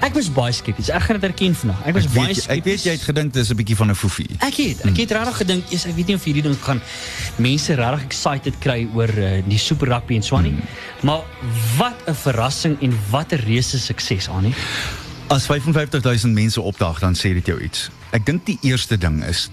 [0.00, 0.88] ek was baie skepties.
[0.90, 1.80] Ek gaan dit erken vandag.
[1.86, 2.58] Ek was Ek baie weet, skepties.
[2.58, 4.26] ek weet jy het gedink dis 'n bietjie van 'n foefie.
[4.40, 6.80] Ek het, ek het regtig gedink, yes, ek weet nie of hierdie ding gaan
[7.38, 10.54] mense regtig excited kry oor uh, die super rugby en so aan nie.
[11.02, 11.22] Maar
[11.78, 14.54] wat 'n verrassing en wat 'n reuse sukses aan nie.
[15.28, 17.90] As 55000 mense opdag, dan sê dit jou iets.
[18.12, 19.50] Ek dink die eerste ding is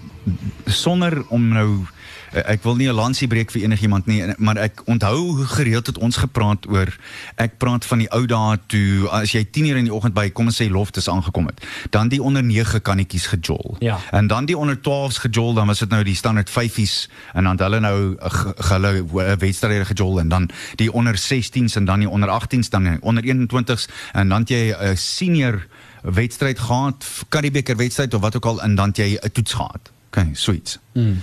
[0.65, 1.87] sonder om nou eh,
[2.31, 5.97] ek wil nie 'n lansie breek vir enigiemand nie, maar ek onthou hoe gereeld het
[5.97, 6.87] ons gepraat oor
[7.35, 10.29] ek praat van die ou dae toe as jy 10 uur in die oggend by
[10.29, 13.75] kom ons sê loftes aangekom het, dan die onder 9 kannetjies gejol.
[13.79, 13.99] Ja.
[14.11, 17.59] En dan die onder 12s gejol, dan was dit nou die standaard 5s en dan
[17.59, 22.09] hulle nou eh, gehulle eh, wedstryde gejol en dan die onder 16s en dan die
[22.09, 25.67] onder 18s dan die onder 21s en dan jy 'n senior
[26.01, 29.91] wedstryd gehad, Karibeker wedstryd of wat ook al en dan jy 'n toets gehad.
[30.07, 30.79] Okay, sweet.
[30.93, 31.21] Mm.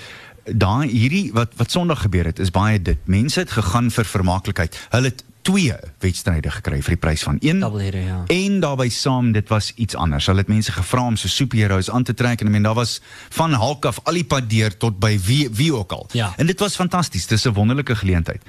[0.53, 2.99] Daai hierdie wat wat Sondag gebeur het is baie dit.
[3.05, 4.79] Mense het gegaan vir vermaaklikheid.
[4.91, 7.61] Hulle het twee wedstryde gekry vir die prys van een.
[7.65, 8.19] Doubleheader, ja.
[8.33, 10.27] En daarbey saam, dit was iets anders.
[10.27, 12.99] Hulle het mense gevra om so superheroes aan te trek en ek meen daar was
[13.35, 16.09] van Hulk af al die pad deur tot by wie wie ook al.
[16.13, 16.33] Ja.
[16.37, 17.27] En dit was fantasties.
[17.27, 18.43] Dis 'n wonderlike geleentheid.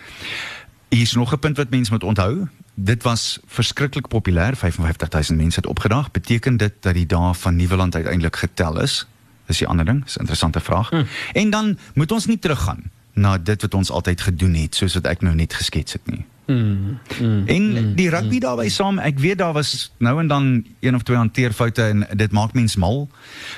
[0.89, 2.47] Hier is nog 'n punt wat mense moet onthou.
[2.73, 4.55] Dit was verskriklik populêr.
[4.55, 6.11] 55000 mense het opgedag.
[6.11, 9.07] Beteken dit dat die dae van Nieuweland uiteindelik getel is?
[9.49, 10.03] Dis die ander ding.
[10.05, 10.89] Dis 'n interessante vraag.
[10.89, 11.03] Hm.
[11.33, 15.07] En dan moet ons nie teruggaan na dit wat ons altyd gedoen het, soos wat
[15.09, 16.25] ek nou net geskets het nie.
[16.49, 20.65] Mm, mm, en die rugby mm, daarbey saam, ek weet daar was nou en dan
[20.79, 23.09] een of twee hanteerfoute en dit maak mens mal,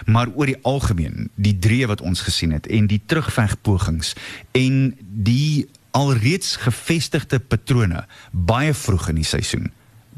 [0.05, 4.11] maar oor die algemeen, die drie wat ons gesien het en die terugvegpogings
[4.51, 9.71] en die alreeds gevestigde patrone baie vroeg in die seisoen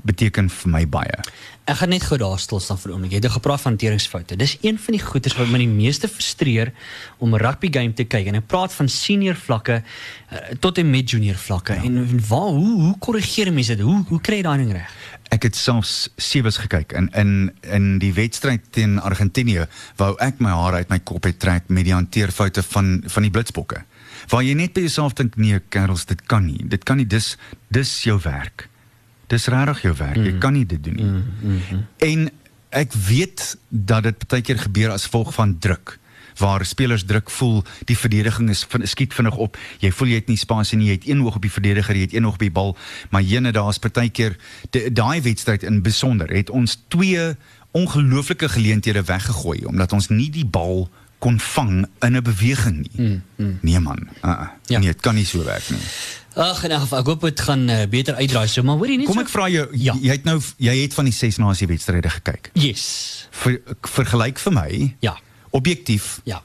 [0.04, 1.20] beteken vir my baie.
[1.64, 3.12] Ek gaan net gou daar stil staan vir 'n oomblik.
[3.12, 4.36] Jy het gepraat van hanteringsfoute.
[4.36, 6.74] Dis een van die goeters wat my die meeste frustreer
[7.20, 10.90] om 'n rugby game te kyk en ek praat van senior vlakke uh, tot en
[10.90, 11.74] met junior vlakke.
[11.74, 11.84] Ja.
[11.84, 13.86] En waar hoe hoe korrigeer mense dit?
[13.86, 14.92] Hoe hoe kry jy daai ding reg?
[15.32, 20.50] Ek het selfs sewes gekyk in in in die wedstryd teen Argentinië wou ek my
[20.50, 23.86] hare uit my kop het trek met die hanteerfoute van van die blitsbokke.
[24.28, 26.68] Waar jy net by jouself dink nee, kerels, dit kan nie.
[26.68, 27.38] Dit kan nie dis
[27.72, 28.70] dis jou werk.
[29.34, 30.22] Dis regtig jou werk.
[30.22, 30.30] Mm.
[30.30, 31.10] Jy kan nie dit doen nie.
[31.10, 31.86] Mm, mm, mm.
[32.06, 32.30] En
[32.74, 35.98] ek weet dat dit baie keer gebeur as gevolg van druk
[36.42, 40.32] waar spelers druk voel die verdediging is van skiet vinnig op jy voel jy het
[40.32, 42.46] nie spasie nie jy het een oog op die verdediger jy het een oog op
[42.46, 42.74] die bal
[43.14, 44.38] maar jene daar's baie keer
[44.72, 47.34] daai wedstryd in besonder het ons twee
[47.78, 50.88] ongelooflike geleenthede weggegooi omdat ons nie die bal
[51.24, 53.58] kon vang in 'n beweging nie mm, mm.
[53.62, 54.50] nee man uh -uh.
[54.68, 54.80] Ja.
[54.80, 55.80] nee dit kan nie so werk nie
[56.34, 58.48] Ag nee, ek hoop dit gaan uh, beter uitdraai.
[58.50, 59.38] So, maar hoorie net Kom ek so...
[59.38, 59.94] vra jou, ja.
[60.02, 62.50] jy het nou jy het van die ses nasie wedstryde gekyk.
[62.58, 63.28] Yes.
[63.44, 64.72] Ver, vergelyk vir my.
[65.06, 65.14] Ja.
[65.54, 66.24] Objektief.
[66.26, 66.42] Ja.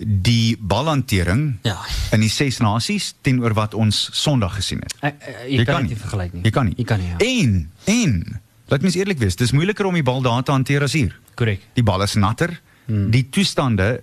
[0.00, 1.76] Die balhantering ja.
[2.10, 4.96] in die ses nasies teenoor wat ons Sondag gesien het.
[4.98, 6.42] Uh, uh, jy, jy kan dit vergelyk nie.
[6.48, 6.74] Jy kan nie.
[6.80, 7.12] Jy kan nie.
[7.12, 7.20] Ja.
[7.22, 7.54] En
[7.94, 8.40] en
[8.72, 11.14] laat mens eerlik wees, dis moeiliker om die bal daar te hanteer as hier.
[11.38, 11.62] Korrek.
[11.78, 12.56] Die bal is natter.
[12.90, 13.10] Hmm.
[13.14, 14.00] Die toestande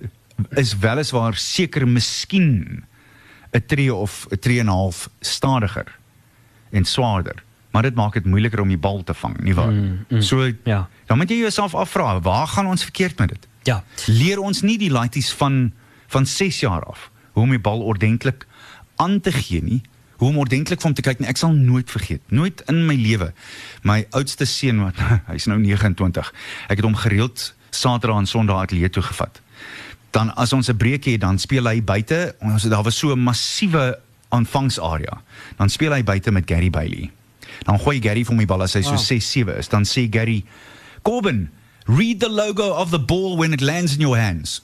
[0.56, 2.86] is weliswaar seker miskien
[3.52, 5.95] 'n tree of 'n tree en 'n half stadiger
[6.71, 7.43] en swaarder.
[7.71, 9.71] Maar dit maak dit moeiliker om die bal te vang, nie waar?
[9.71, 10.89] Mm, mm, so ja.
[11.06, 13.47] Dan moet jy jouself afvra, waar gaan ons verkeerd met dit?
[13.63, 13.84] Ja.
[14.06, 15.73] Leer ons nie die laities van
[16.08, 18.47] van 6 jaar af hoe om die bal ordentlik
[18.95, 19.82] aan te gee nie?
[20.17, 21.28] Hoe om ordentlik van te kyk nie.
[21.30, 23.34] Ek sal nooit vergeet, nooit in my lewe
[23.84, 24.97] my oudste seun wat
[25.32, 26.34] hy's nou 29.
[26.67, 29.42] Ek het hom gereeld Saterdag en Sondag ateljee toe gevat
[30.18, 32.36] dan as ons 'n breek het, dan speel hy buite.
[32.40, 35.22] Ons daar was so 'n massiewe aanvangsarea.
[35.58, 37.12] Dan speel hy buite met Gary Bailey.
[37.63, 39.68] Dan gooi Gary vir my bal as hy so 6-7 is.
[39.68, 40.46] Dan sê Gary,
[41.02, 41.50] "Corbin,
[41.86, 44.62] read the logo of the ball when it lands in your hands."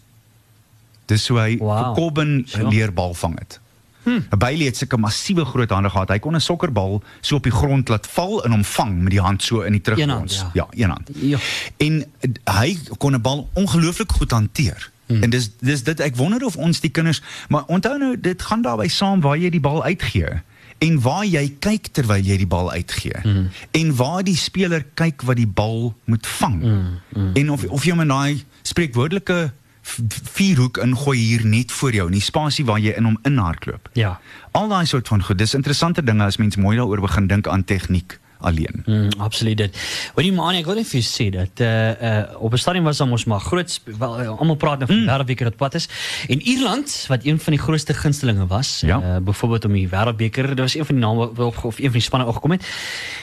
[1.05, 1.77] Dis hoe hy wow.
[1.77, 2.69] vir Corbin sure.
[2.69, 3.59] leer bal vang het.
[4.03, 4.25] Hmm.
[4.37, 6.09] Bailey het sulke massiewe groot hande gehad.
[6.09, 9.21] Hy kon 'n sokkerbal so op die grond laat val en hom vang met die
[9.21, 10.45] hand so in die terugkons.
[10.53, 11.09] Ja, ja, een hand.
[11.13, 11.37] Ja.
[11.77, 12.05] En
[12.43, 14.91] hy kon 'n bal ongelooflik goed hanteer.
[15.05, 15.23] Hmm.
[15.23, 18.61] En dis dis dit ek wonder of ons die kinders maar onthou nou dit gaan
[18.61, 20.41] daarby saam waar jy die bal uitgee
[20.77, 23.49] en waar jy kyk terwyl jy die bal uitgee hmm.
[23.71, 26.61] en waar die speler kyk wat die bal moet vang.
[26.61, 26.87] Hmm.
[27.13, 27.33] Hmm.
[27.33, 29.51] En of of jy met daai spreekwoordelike
[29.83, 33.89] vierhoek ingooi hier net voor jou in die spasie waar jy in hom inhardloop.
[33.93, 34.19] Ja.
[34.51, 35.37] Al daai soort van goed.
[35.37, 38.83] Dis interessante dinge as mens mooi daaroor begin dink aan tegniek alleen.
[38.85, 39.77] Mm, absoluut dit.
[40.15, 41.69] Wat jy maar ek wil net vir jou sê dat uh
[42.09, 45.07] uh op 'n stadium was ons maar groot wel uh, almal praat nou van mm.
[45.07, 45.89] wêreldbeker wat pad is.
[46.27, 48.99] En Ierland wat een van die grootste gunstelinge was, ja.
[48.99, 51.99] uh byvoorbeeld om die wêreldbeker, dit was een van die name of, of een van
[51.99, 52.65] die spanne opgekom het.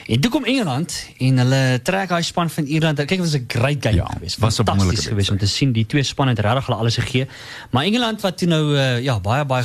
[0.06, 2.98] En toe kom Engeland en hulle trek daai span van Ierland.
[2.98, 4.38] Kyk, dit was 'n great game ja, geweest.
[4.38, 7.26] Was fantasties geweest om te sien die twee spanne het regtig hulle alles gegee.
[7.70, 9.64] Maar Engeland wat toe nou uh, ja, baie baie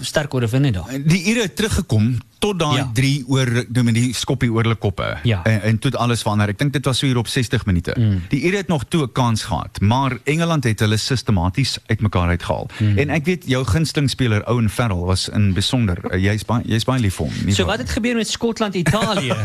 [0.00, 0.98] sterk oorwin het daar.
[1.04, 2.86] Die Ire het teruggekom tot daai ja.
[2.96, 5.06] 3 oor noem die skoppie oor hulle koppe.
[5.28, 5.42] Ja.
[5.48, 6.52] En, en toe alles verander.
[6.52, 7.94] Ek dink dit was so hier op 60 minute.
[7.98, 8.22] Mm.
[8.32, 12.68] Die Ire het nog toe 'n kans gehad, maar Engeland het hulle sistematies uitmekaar uitgehaal.
[12.78, 12.98] Mm.
[12.98, 15.98] En ek weet jou gunsteling speler Owen Farrell was in besonder.
[16.08, 17.52] Uh, jy's baie jy's baie lief vir hom.
[17.52, 19.36] So wat het gebeur met Skotland Italië?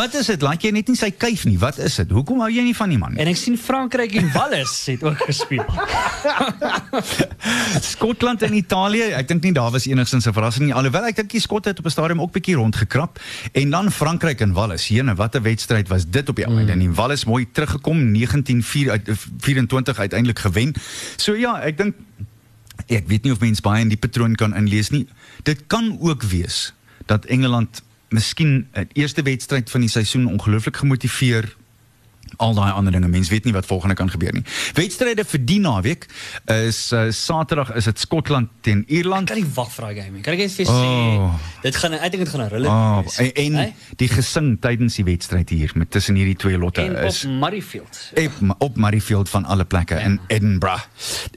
[0.00, 0.42] wat is dit?
[0.42, 1.58] Laat jy net nie sy kuif nie.
[1.58, 2.10] Wat is dit?
[2.10, 3.16] Hoekom hou jy nie van die man?
[3.16, 5.64] En ek sien Frankryk en Wallis het ook gespeel.
[7.94, 10.74] Skotland en Italië, ek dink nie daar was enigsins 'n verrassing nie.
[10.74, 13.20] Alhoewel ek dink die Skotte het op 'n stadium ook bietjie rondgekrap
[13.52, 14.88] en dan Frankryk en Wallis.
[14.88, 16.74] Jene, wat 'n wedstryd was dit op die einde.
[16.74, 16.80] Mm.
[16.80, 20.74] En Wallis mooi teruggekom 1924 uiteindelik gewen.
[21.16, 21.94] So ja, ek dink
[22.86, 25.06] ek weet nie of mense baie in die patroon kan inlees nie.
[25.42, 26.74] Dit kan ook wees
[27.06, 31.56] dat Engeland miskien 'n eerste wedstryd van die seisoen ongelooflik gemotiveer
[32.36, 33.08] al daai ander dinge.
[33.08, 34.44] Mense weet nie wat volgende kan gebeur nie.
[34.74, 36.06] Wedstryde vir die naweek
[36.50, 39.28] is uh, Saterdag is dit Skotland teen Ierland.
[39.28, 40.22] Kan jy wag vir daai game?
[40.24, 41.38] Kan ek net vir sê oh.
[41.64, 43.70] dit gaan ek dink dit gaan 'n hulle oh, en, en hey?
[44.00, 48.02] die gesing tydens die wedstryd hier met tussen hierdie twee lotte en is op Murrayfield.
[48.14, 48.54] Ja.
[48.58, 50.00] Op Murrayfield van alle plekke ja.
[50.00, 50.84] in Edinburgh.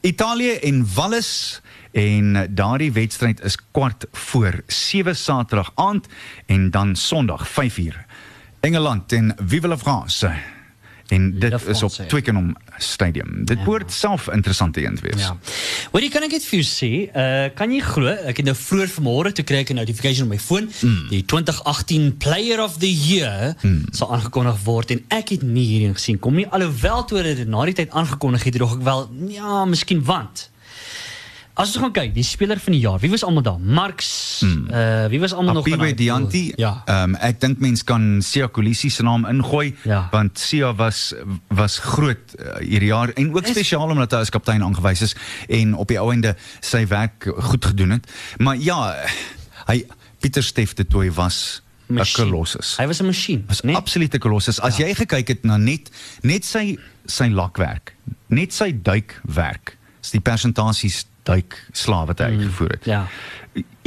[0.01, 6.07] Italië en Wallis en daardie wedstryd is kwart voor 7 Saterdag aand
[6.45, 8.05] en dan Sondag 5uur.
[8.59, 10.56] Engeland en Vive la France
[11.07, 12.03] En dit Love is op ja.
[12.05, 13.45] Twickenham Stadium.
[13.45, 13.63] Dit Ja.
[13.63, 15.21] behoort self interessant te wees.
[15.21, 15.37] Ja.
[15.91, 18.55] Hoor jy kan ek net vir jou sê, uh, kan jy glo, ek het nou
[18.55, 21.07] vroeër vanmôre toe kry ek 'n notification op my foon, Hmm.
[21.09, 23.55] die 2018 Player of the Year
[23.91, 27.47] sal aangekondig word en ek het nie hierin gesien kom nie alhoewel toe hulle dit
[27.47, 30.49] na die tyd aangekondig het dog ek wel ja, miskien want
[31.57, 33.57] As ons gaan kyk, die speler van die jaar, wie was almal daar?
[33.59, 34.07] Marx,
[34.45, 35.95] uh, wie was almal nog daai pool?
[35.97, 36.41] Dianti.
[36.61, 36.83] Ja.
[36.85, 40.03] Ehm ek dink mens kan Sia Kolisi se naam ingooi Ja.
[40.11, 41.15] want Sia was
[41.49, 45.15] was groot uh, hierdie jaar en ook spesiaal omdat hy as kaptein aangewys is
[45.49, 48.05] en op die ou ende sy werk goed gedoen het.
[48.37, 48.93] Maar ja,
[49.65, 49.81] hy
[50.21, 52.77] Pieter Steff de Tooi was 'n kolossus.
[52.77, 53.73] Hy was 'n masjien, was né?
[53.73, 54.61] absolute kolossus.
[54.61, 55.89] As jy gekyk het na net
[56.21, 57.95] net sy sy lakwerk,
[58.29, 62.85] net sy duikwerk, is die persentasies duik slawe wat hy uitgevoer het.
[62.89, 63.05] ja.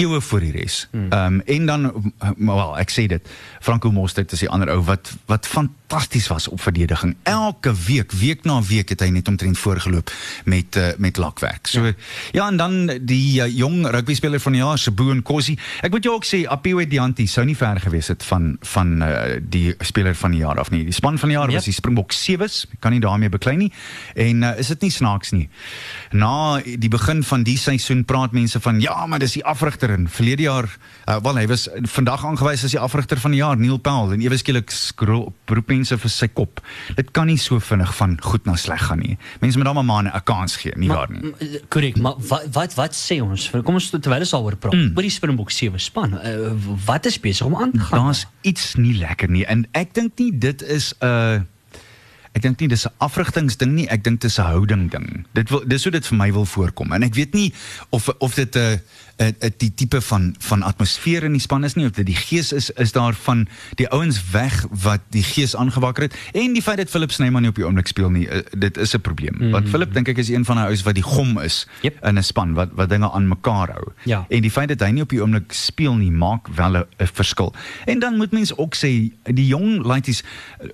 [0.00, 0.88] Eeue voor die res.
[0.92, 3.28] Ehm um, en dan wel, ek sê dit,
[3.60, 7.16] Franco Mostert is die ander ou wat wat fantasties was op verdediging.
[7.22, 10.12] Elke week, week na week het hy net omtrent voorgeloop
[10.44, 11.66] met uh, met lakwerk.
[11.66, 11.92] So ja.
[12.32, 15.58] ja, en dan die uh, jong rugby speler van die jaar, Sebo Nkosi.
[15.84, 19.36] Ek moet jou ook sê Apiwe Dianti sou nie ver gewees het van van uh,
[19.42, 20.84] die speler van die jaar af nie.
[20.84, 21.58] Die span van die jaar Yep.
[21.58, 23.72] was die Springbok Sewes, kan nie daarmee beklei nie.
[24.14, 25.48] En uh, is dit nie snaaks nie.
[26.12, 30.08] Na die begin van die seisoen praat mense van ja, maar dis die afrigter en
[30.08, 30.68] verlede jaar
[31.08, 34.24] uh, wel hy was vandag aangewys as die afrigter van die jaar Neil Powell en
[34.24, 34.72] ewe skielik
[35.46, 36.60] beroep mense vir sy kop.
[36.96, 39.16] Dit kan nie so vinnig van goed na sleg gaan nie.
[39.40, 41.34] Mense moet hom maar 'n kans gee, nie waar nie.
[41.68, 43.50] Korrek, maar wat wat wat sê ons?
[43.64, 44.74] Kom ons terwyl ons daaroor praat.
[44.74, 44.92] Mm.
[44.96, 46.14] Oor die Springbok sewe span.
[46.14, 46.52] Uh,
[46.86, 48.04] wat is besig om aan te gaan?
[48.04, 51.40] Daar's iets nie lekker nie en ek dink nie dit is 'n uh,
[52.32, 55.26] ek dink nie dis 'n afrigtingsding nie, ek dink dit is 'n houding ding.
[55.34, 57.52] Dit wil dis hoe dit vir my wil voorkom en ek weet nie
[57.90, 58.78] of of dit 'n uh,
[59.20, 62.14] 'n uh, die tipe van van atmosfeer in die span is nie of dit die
[62.16, 66.62] gees is is daar van die ouens weg wat die gees aangewakker het en die
[66.62, 69.34] feit dat Philip Snyman nie op die oomblik speel nie uh, dit is 'n probleem.
[69.38, 69.50] Mm.
[69.50, 72.04] Want Philip dink ek is een van die ouens wat die gom is Yep.
[72.04, 73.92] in 'n span wat wat dinge aan mekaar hou.
[74.04, 74.26] Ja.
[74.28, 77.52] En die feit dat hy nie op die oomblik speel nie, maak wel 'n verskil.
[77.86, 80.22] En dan moet mens ook sê die jong laities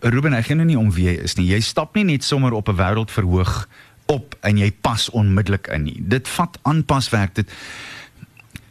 [0.00, 1.45] Ruben, ek gaan nou nie om wie jy is nie.
[1.46, 3.68] Jy stap nie net sommer op 'n wêreldverhoog
[4.06, 5.98] op en jy pas onmiddellik in nie.
[5.98, 7.34] Dit vat aanpaswerk.
[7.34, 7.50] Dit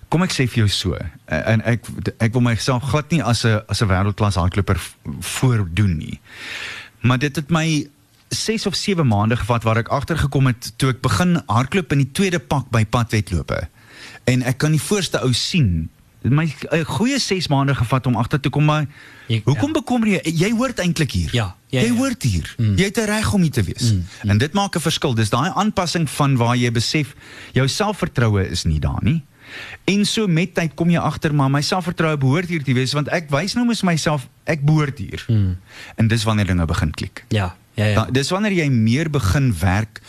[0.10, 1.88] Kom ek sê vir jou so en ek
[2.24, 4.80] ek wil myself glad nie as 'n as 'n wêreldklas hardloper
[5.20, 6.20] voordoen nie.
[7.02, 7.90] Maar dit het my
[8.30, 12.12] 6 of 7 maande gevat waar ek agtergekom het toe ek begin hardloop in die
[12.12, 13.68] tweede pak by padwedlope.
[14.24, 15.90] En ek kan die voorste ou sien.
[16.26, 18.86] Dit my 'n goeie 6 maande gevat om agter te kom maar
[19.28, 19.80] Jy- hoekom ja.
[19.80, 21.30] bekommer jy jy hoort eintlik hier.
[21.32, 21.94] Ja, ja, jy ja.
[21.94, 22.56] hoort hier.
[22.58, 22.76] Mm.
[22.78, 23.94] Jy het 'n reg om hier te wees.
[23.94, 24.06] Mm.
[24.30, 25.14] En dit maak 'n verskil.
[25.14, 27.14] Dis daai aanpassing van waar jy besef
[27.54, 29.22] jou selfvertroue is nie daar nie.
[29.86, 33.08] En so met tyd kom jy agter maar my selfvertroue behoort hier te wees want
[33.08, 35.26] ek wys nou mos myself ek behoort hier.
[35.28, 35.58] Mm.
[35.96, 37.26] En dis wanneer dinge begin klik.
[37.30, 37.92] Ja, ja, ja.
[37.92, 38.06] Ja.
[38.12, 40.02] Dis wanneer jy meer begin werk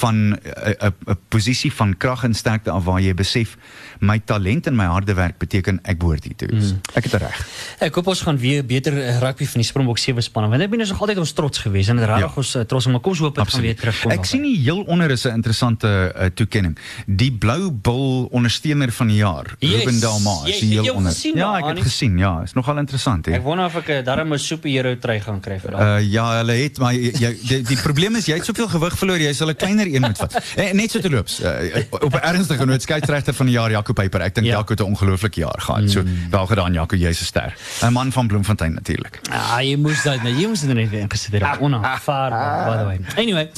[0.00, 0.38] van 'n
[0.80, 3.56] 'n 'n posisie van krag en sterkte af waar jy besef
[4.00, 6.72] my talent en my harde werk beteken ek behoort hier te wees.
[6.72, 6.80] Mm.
[6.94, 7.46] Ek het reg.
[7.80, 10.88] Ek hoop ons gaan weer beter rugby van die Springbok sewe spanne want dit is
[10.90, 12.32] nog altyd ons trots geweest en dit raak Ja.
[12.36, 14.10] ons trots maar kom ons hoop dit gaan weer terugkom.
[14.10, 16.76] Ek sien nie heel onder is 'n interessante uh, toekenning.
[17.06, 19.74] Die blou bil ondersteuner van die jaar, Yes.
[19.74, 21.12] Ruben Dalma, Jy- is het heel jy onder.
[21.12, 21.82] gesien ja, ek het Annie?
[21.82, 22.18] gesien.
[22.18, 23.32] Ja, is nogal interessant hè.
[23.32, 26.00] Ek wonder of ek darm 'n superhero trui gaan kry vir daai.
[26.02, 28.96] Uh, ja, hulle het maar jy, jy, die, die probleem is jy het soveel gewig
[28.98, 30.34] verloor, jy sal 'n kleiner een moet vat.
[30.56, 31.40] Eh, net so te loops.
[31.40, 34.20] Uh, op 'n ernstige noot skeieregter van die jaar Jaco Peyper.
[34.20, 34.52] Ek dink Ja.
[34.52, 34.58] ja.
[34.58, 35.90] Jaco het 'n ongelooflike jaar gehad.
[35.90, 37.54] So wel gedaan Jaco, jy's 'n ster.
[37.82, 39.20] 'n Man van Bloemfontein natuurlik.
[39.30, 41.60] Ah, jy moes dit net, jy moes dit net ingesit het.
[41.60, 42.98] Onaanvaarbaar by the way.
[43.16, 43.50] Anyway,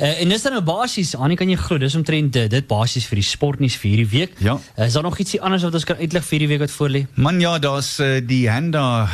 [0.00, 3.06] uh, en dis dan nou basies, Annie kan jy glo, dis omtrent dit, dit basies
[3.06, 4.32] vir die sportnuus vir hierdie week.
[4.38, 4.58] Ja.
[4.78, 6.88] Uh, is daar nog ietsie anders wat ons kan uitlig vir hierdie week wat voor
[6.88, 7.06] lê?
[7.14, 9.08] Man ja, daar's uh, die Handa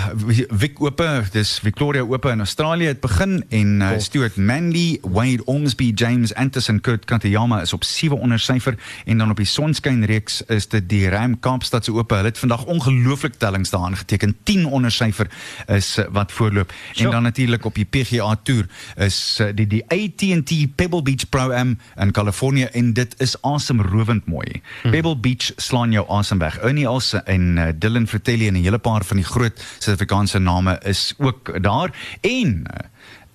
[0.51, 5.93] Vic Ope, dis Victoria Ope in Australië het begin en uh, Stuart Manley, Wade Ormsby,
[5.95, 8.75] James Anderson, Kurt Katayama is op 7 onder syfer
[9.05, 12.15] en dan op die Sonskyn reeks is dit die Ram Kaapstad se Ope.
[12.15, 14.37] Hulle het vandag ongelooflik tellings daaraan geteken.
[14.43, 15.31] 10 onder syfer
[15.67, 16.73] is uh, wat voorloop.
[16.95, 21.53] En dan natuurlik op die PGA Tour is uh, die die AT&T Pebble Beach Pro
[21.53, 24.63] Am in Kalifornië en dit is asemrowend mooi.
[24.83, 24.91] Hmm.
[24.91, 26.59] Pebble Beach slaan jou asem weg.
[26.59, 31.15] Ernie Els en Dylan Fratelli en 'n hele paar van die groot Suid-Afrikaanse name is
[31.19, 32.67] ook daar en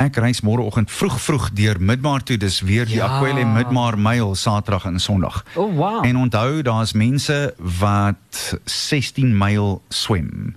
[0.04, 2.36] Ek reis môreoggend vroeg vroeg deur Midmar toe.
[2.38, 3.08] Dis weer die Ja.
[3.08, 5.46] Aquile Midmar Mile Saterdag en Sondag.
[5.56, 6.06] Oh, wow.
[6.06, 10.56] En onthou, daar's mense wat 16 myl swem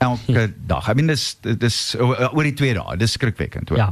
[0.00, 0.88] elke dag.
[0.88, 2.96] I mean dis dis oor die twee dae.
[3.00, 3.78] Dis skrikwekkend hoor.
[3.78, 3.88] Ja.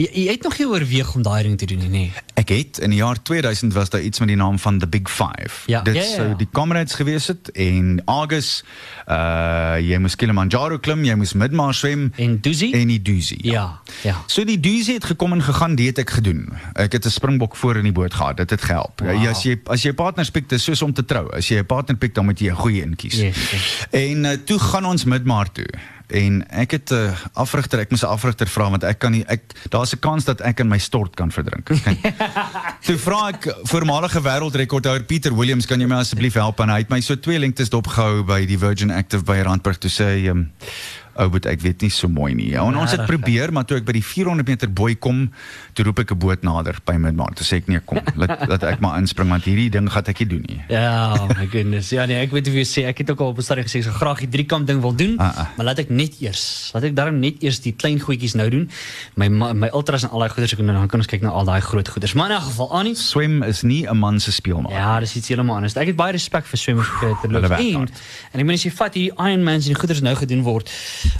[0.00, 2.12] Jy, jy het nog nie oorweeg om daai ding te doen nie, nee.
[2.40, 5.10] Ek het in die jaar 2000 was daar iets met die naam van The Big
[5.10, 5.62] 5.
[5.70, 5.82] Ja.
[5.86, 6.34] Dit Ja, ja, sou ja.
[6.34, 8.64] die Comrades gewees het en August
[9.08, 12.72] uh jy moes Kilimanjaro klim, jy moes Midmar swem En Duzi?
[12.72, 13.38] en die Duzi.
[13.42, 14.16] Ja, ja.
[14.26, 16.48] So die Duzi het gekom en gegaan, dit het ek gedoen.
[16.74, 18.36] Ek het 'n springbok voor in die boot gehad.
[18.36, 19.00] Dit het gehelp.
[19.00, 19.22] Wow.
[19.22, 21.30] Ja, as jy as jy 'n partner pick, dis soos om te trou.
[21.36, 23.14] As jy 'n partner pick, dan moet jy 'n goeie een kies.
[23.20, 23.86] Yes, yes.
[23.90, 25.66] En uh, toe gaan ons Midmar toe.
[26.06, 29.24] En ek het 'n uh, afrigter, ek moes 'n afrigter vra want ek kan nie
[29.26, 31.64] ek daar's 'n kans dat ek in my stort kan verdrink.
[31.64, 32.12] Kyk.
[32.86, 36.90] toe vra ek voormalige wêreldrekordhouer Pieter Williams, kan jy my asseblief help en hy het
[36.90, 40.50] my so twee lengtes dopgehou by die Virgin Active by Randburg toe sê um,
[41.16, 42.50] ou moet ek weet nie so mooi nie.
[42.50, 45.30] Ja, en ons het probeer, maar toe ek by die 400 meter boei kom,
[45.72, 47.34] toe roep ek 'n boot nader by Midmar.
[47.34, 50.18] Toe sê ek nee, kom, laat laat ek maar inspring want hierdie ding gaan ek
[50.20, 50.60] nie doen nie.
[50.68, 51.90] Ja, my goodness.
[51.90, 52.86] Ja nee, ek weet hoe jy sê.
[52.86, 54.92] Ek het ook al op 'n stadium gesê ek sou graag die driekant ding wil
[54.94, 55.46] doen, Ah, ah.
[55.56, 58.68] maar laat ek net eers, laat ek daarom net eers die klein goedjies nou doen.
[59.16, 61.44] My my ultras en al daai goeders ek doen, dan kan ons kyk na al
[61.44, 62.14] daai groot goeders.
[62.14, 64.72] Maar in 'n geval, Annie, Swem is nie 'n man se speelmaat.
[64.72, 65.76] Ja, dis iets heeltemal anders.
[65.76, 67.44] Ek het baie respek vir swemmers vir te loop.
[67.50, 70.70] En ek meen as jy vat hierdie Ironmans en die goeders nou gedoen word,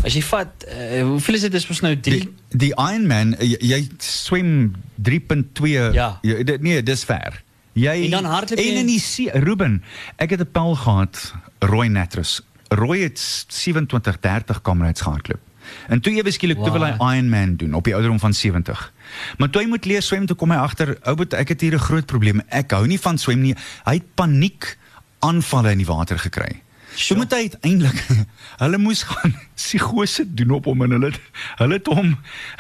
[0.05, 3.57] as jy vat uh, hoeveel is dit dis mos nou 3 Die die Ironman jy,
[3.61, 6.19] jy swem 3.2 Ja.
[6.23, 7.43] jy, dit- nee, dis ver.
[7.75, 9.83] Jy En dan hardloop jy- En in die see, Ruben,
[10.17, 12.41] ek het 'n pel gehad, Roy Natras.
[12.69, 13.19] Roy het
[13.49, 15.41] 27 30 kamerads gehardloop.
[15.89, 16.67] En toe ewe skielik wow.
[16.67, 17.13] toe wil hy Wow.
[17.15, 18.93] Ironman doen op die ouderdom van 70.
[19.39, 21.75] Maar toe hy moet leer swem, toe kom hy agter, ou boet, ek het hier
[21.75, 22.43] 'n groot probleem.
[22.49, 23.55] Ek hou nie van swem nie.
[23.85, 24.79] Hy het paniek
[25.21, 26.63] aanvalle in die water gekry.
[26.95, 27.19] So Sure.
[27.21, 27.99] moet hy uiteindelik
[28.63, 31.11] hulle moes gaan psigose doen op hom en hulle
[31.59, 32.13] hulle het hom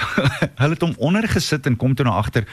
[0.60, 2.46] hulle het hom onder gesit en kom toe na agter.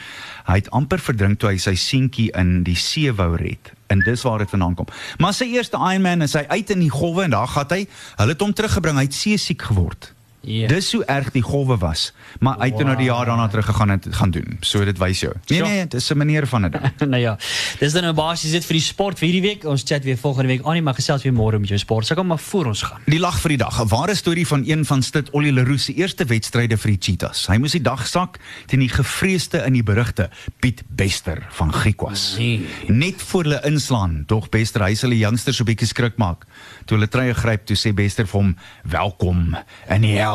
[0.46, 3.72] Hy het amper verdrink toe hy sy seentjie in die see wou red.
[3.92, 4.88] En dis waar dit vandaan kom.
[5.18, 7.82] Maar sy eerste Ironman is hy uit in die golwe en daar gaan hy.
[8.16, 8.96] Hulle het hom teruggebring.
[8.96, 10.12] Hy het seesiek geword.
[10.42, 10.66] Ja.
[10.66, 12.12] Dis hoe erg die golwe was.
[12.40, 12.86] Maar hy het wow.
[12.86, 14.56] nou die jaar daarna terug gegaan en gaan doen.
[14.60, 15.32] So dit wys jou.
[15.46, 15.68] Nee Sure.
[15.68, 16.80] nee, dis 'n manier van dit.
[17.14, 17.38] nou ja,
[17.78, 19.64] dis dan nou basies dit vir die sport vir hierdie week.
[19.64, 20.62] Ons chat weer volgende week.
[20.66, 22.06] Annie, maar gesels weer môre met jou sport.
[22.06, 23.00] So kom maar voor ons gaan.
[23.06, 23.80] Die lag vir die dag.
[23.80, 27.46] 'n Ware storie van een van Stit Ollie Leroux se eerste wedstryde vir die Cheetahs.
[27.46, 32.34] Hy moes die dag sak teen die gevreesde in die berigte Piet Bester van Griquas.
[32.38, 32.66] Nee.
[32.88, 36.46] Net voor hulle inslaan, dog Bester hy sal die youngsters so 'n bietjie skrik maak.
[36.86, 39.56] Toe hulle treie gryp, toe sê Bester vir hom: "Welkom
[39.88, 40.31] in die hel."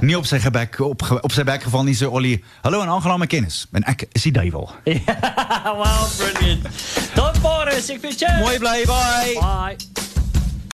[0.00, 2.88] Nie op sy gebek op ge- op sy bek geval nie, sê Ollie: "Hallo en
[2.88, 3.66] aangename kennis.
[3.72, 4.70] En ek is die duiwel."
[5.80, 6.66] wow, brilliant.
[7.14, 8.38] Tot môre, ek vir jou.
[8.42, 9.36] Mooi bly, bye.
[9.40, 10.01] Bye.